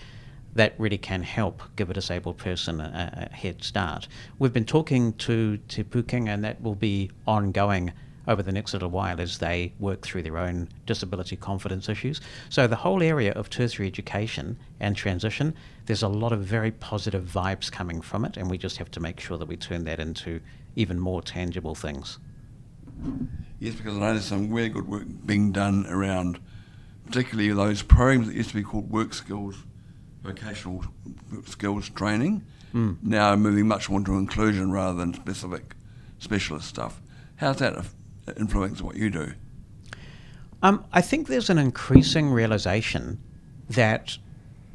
that 0.59 0.73
really 0.77 0.97
can 0.97 1.23
help 1.23 1.63
give 1.77 1.89
a 1.89 1.93
disabled 1.93 2.37
person 2.37 2.81
a, 2.81 3.29
a 3.31 3.33
head 3.33 3.63
start. 3.63 4.09
We've 4.39 4.51
been 4.51 4.65
talking 4.65 5.13
to 5.13 5.55
Te 5.69 5.85
Pūkenga, 5.85 6.27
and 6.27 6.43
that 6.43 6.61
will 6.61 6.75
be 6.75 7.11
ongoing 7.25 7.93
over 8.27 8.43
the 8.43 8.51
next 8.51 8.73
little 8.73 8.89
while 8.89 9.21
as 9.21 9.37
they 9.37 9.71
work 9.79 10.01
through 10.01 10.21
their 10.21 10.37
own 10.37 10.67
disability 10.85 11.37
confidence 11.37 11.87
issues. 11.87 12.19
So, 12.49 12.67
the 12.67 12.75
whole 12.75 13.01
area 13.01 13.31
of 13.31 13.49
tertiary 13.49 13.87
education 13.87 14.57
and 14.81 14.97
transition, 14.97 15.55
there's 15.85 16.03
a 16.03 16.09
lot 16.09 16.33
of 16.33 16.41
very 16.41 16.71
positive 16.71 17.23
vibes 17.23 17.71
coming 17.71 18.01
from 18.01 18.25
it, 18.25 18.35
and 18.35 18.49
we 18.49 18.57
just 18.57 18.75
have 18.79 18.91
to 18.91 18.99
make 18.99 19.21
sure 19.21 19.37
that 19.37 19.47
we 19.47 19.55
turn 19.55 19.85
that 19.85 20.01
into 20.01 20.41
even 20.75 20.99
more 20.99 21.21
tangible 21.21 21.73
things. 21.73 22.19
Yes, 23.59 23.75
because 23.75 23.95
I 23.95 23.99
know 24.01 24.11
there's 24.11 24.25
some 24.25 24.51
really 24.51 24.67
good 24.67 24.89
work 24.89 25.05
being 25.25 25.53
done 25.53 25.85
around, 25.87 26.41
particularly 27.05 27.49
those 27.53 27.81
programs 27.81 28.27
that 28.27 28.35
used 28.35 28.49
to 28.49 28.55
be 28.55 28.63
called 28.63 28.91
work 28.91 29.13
skills 29.13 29.55
vocational 30.23 30.85
skills 31.45 31.89
training, 31.89 32.43
mm. 32.73 32.97
now 33.01 33.35
moving 33.35 33.67
much 33.67 33.89
more 33.89 33.99
into 33.99 34.15
inclusion 34.15 34.71
rather 34.71 34.97
than 34.97 35.13
specific 35.13 35.75
specialist 36.19 36.67
stuff. 36.67 37.01
How's 37.37 37.57
that 37.57 37.85
influence 38.37 38.81
what 38.81 38.95
you 38.95 39.09
do? 39.09 39.33
Um, 40.61 40.83
I 40.91 41.01
think 41.01 41.27
there's 41.27 41.49
an 41.49 41.57
increasing 41.57 42.31
realization 42.31 43.21
that 43.69 44.17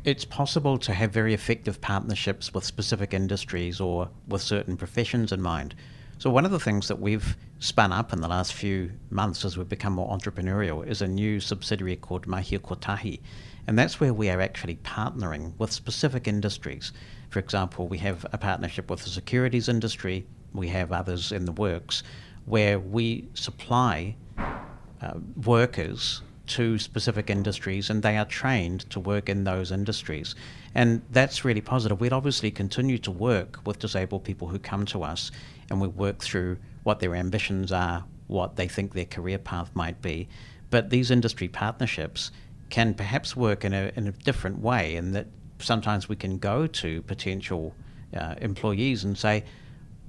it's 0.04 0.24
possible 0.24 0.78
to 0.78 0.92
have 0.92 1.12
very 1.12 1.34
effective 1.34 1.80
partnerships 1.80 2.54
with 2.54 2.64
specific 2.64 3.12
industries 3.12 3.80
or 3.80 4.08
with 4.28 4.42
certain 4.42 4.76
professions 4.76 5.32
in 5.32 5.42
mind. 5.42 5.74
So, 6.18 6.30
one 6.30 6.44
of 6.44 6.50
the 6.50 6.60
things 6.60 6.88
that 6.88 7.00
we've 7.00 7.36
spun 7.58 7.92
up 7.92 8.12
in 8.12 8.20
the 8.20 8.28
last 8.28 8.52
few 8.54 8.92
months 9.10 9.44
as 9.44 9.56
we've 9.56 9.68
become 9.68 9.94
more 9.94 10.16
entrepreneurial 10.16 10.86
is 10.86 11.02
a 11.02 11.08
new 11.08 11.40
subsidiary 11.40 11.96
called 11.96 12.26
Mahia 12.26 12.58
Kotahi. 12.58 13.20
And 13.66 13.78
that's 13.78 14.00
where 14.00 14.12
we 14.12 14.28
are 14.30 14.40
actually 14.40 14.76
partnering 14.76 15.52
with 15.58 15.72
specific 15.72 16.28
industries. 16.28 16.92
For 17.30 17.38
example, 17.38 17.88
we 17.88 17.98
have 17.98 18.26
a 18.32 18.38
partnership 18.38 18.90
with 18.90 19.02
the 19.02 19.10
securities 19.10 19.68
industry, 19.68 20.26
we 20.52 20.68
have 20.68 20.92
others 20.92 21.32
in 21.32 21.46
the 21.46 21.52
works, 21.52 22.02
where 22.44 22.78
we 22.78 23.28
supply 23.34 24.16
uh, 24.38 25.14
workers 25.44 26.22
to 26.46 26.78
specific 26.78 27.30
industries 27.30 27.88
and 27.88 28.02
they 28.02 28.16
are 28.18 28.24
trained 28.26 28.88
to 28.90 29.00
work 29.00 29.28
in 29.28 29.44
those 29.44 29.72
industries. 29.72 30.34
And 30.74 31.02
that's 31.10 31.44
really 31.44 31.60
positive. 31.60 32.00
We'd 32.00 32.12
obviously 32.12 32.50
continue 32.50 32.98
to 32.98 33.10
work 33.10 33.60
with 33.64 33.78
disabled 33.78 34.24
people 34.24 34.48
who 34.48 34.58
come 34.58 34.84
to 34.86 35.02
us 35.02 35.30
and 35.70 35.80
we 35.80 35.88
work 35.88 36.20
through 36.20 36.58
what 36.82 37.00
their 37.00 37.14
ambitions 37.14 37.72
are, 37.72 38.04
what 38.26 38.56
they 38.56 38.68
think 38.68 38.92
their 38.92 39.04
career 39.06 39.38
path 39.38 39.70
might 39.74 40.02
be. 40.02 40.28
But 40.70 40.90
these 40.90 41.10
industry 41.10 41.48
partnerships 41.48 42.30
can 42.70 42.94
perhaps 42.94 43.36
work 43.36 43.64
in 43.64 43.72
a, 43.72 43.92
in 43.96 44.08
a 44.08 44.12
different 44.12 44.60
way, 44.60 44.96
in 44.96 45.12
that 45.12 45.26
sometimes 45.58 46.08
we 46.08 46.16
can 46.16 46.38
go 46.38 46.66
to 46.66 47.02
potential 47.02 47.74
uh, 48.16 48.34
employees 48.40 49.04
and 49.04 49.16
say, 49.16 49.44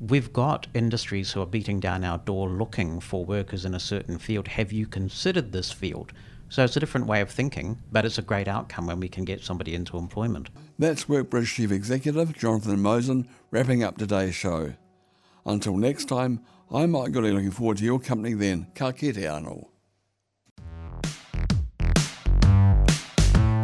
We've 0.02 0.34
got 0.34 0.68
industries 0.74 1.32
who 1.32 1.42
are 1.42 1.46
beating 1.46 1.80
down 1.80 2.04
our 2.04 2.18
door 2.18 2.50
looking 2.50 3.00
for 3.00 3.24
workers 3.24 3.64
in 3.64 3.74
a 3.74 3.80
certain 3.80 4.18
field. 4.18 4.50
Have 4.50 4.74
you 4.74 4.88
considered 4.88 5.54
this 5.54 5.72
field? 5.72 6.12
So 6.50 6.66
it's 6.66 6.76
a 6.76 6.82
different 6.82 7.08
way 7.08 7.22
of 7.22 7.30
thinking, 7.30 7.82
but 7.94 8.06
it's 8.06 8.18
a 8.18 8.22
great 8.22 8.50
outcome 8.50 8.88
when 8.88 9.00
we 9.00 9.08
can 9.08 9.24
get 9.24 9.42
somebody 9.42 9.74
into 9.74 9.98
employment. 9.98 10.50
That's 10.78 11.06
Workbridge 11.06 11.56
Chief 11.56 11.72
Executive 11.72 12.38
Jonathan 12.38 12.82
Mosen 12.82 13.28
wrapping 13.52 13.84
up 13.84 13.98
today's 13.98 14.36
show. 14.36 14.74
Until 15.46 15.78
next 15.78 16.06
time, 16.06 16.42
I'm 16.72 16.92
Mike 16.92 17.12
Gourley 17.12 17.34
looking 17.34 17.52
forward 17.52 17.78
to 17.78 17.86
your 17.86 18.00
company 18.00 18.34
then. 18.34 18.68
Ka 18.76 18.92
kite 18.92 19.16
anō. 19.16 19.68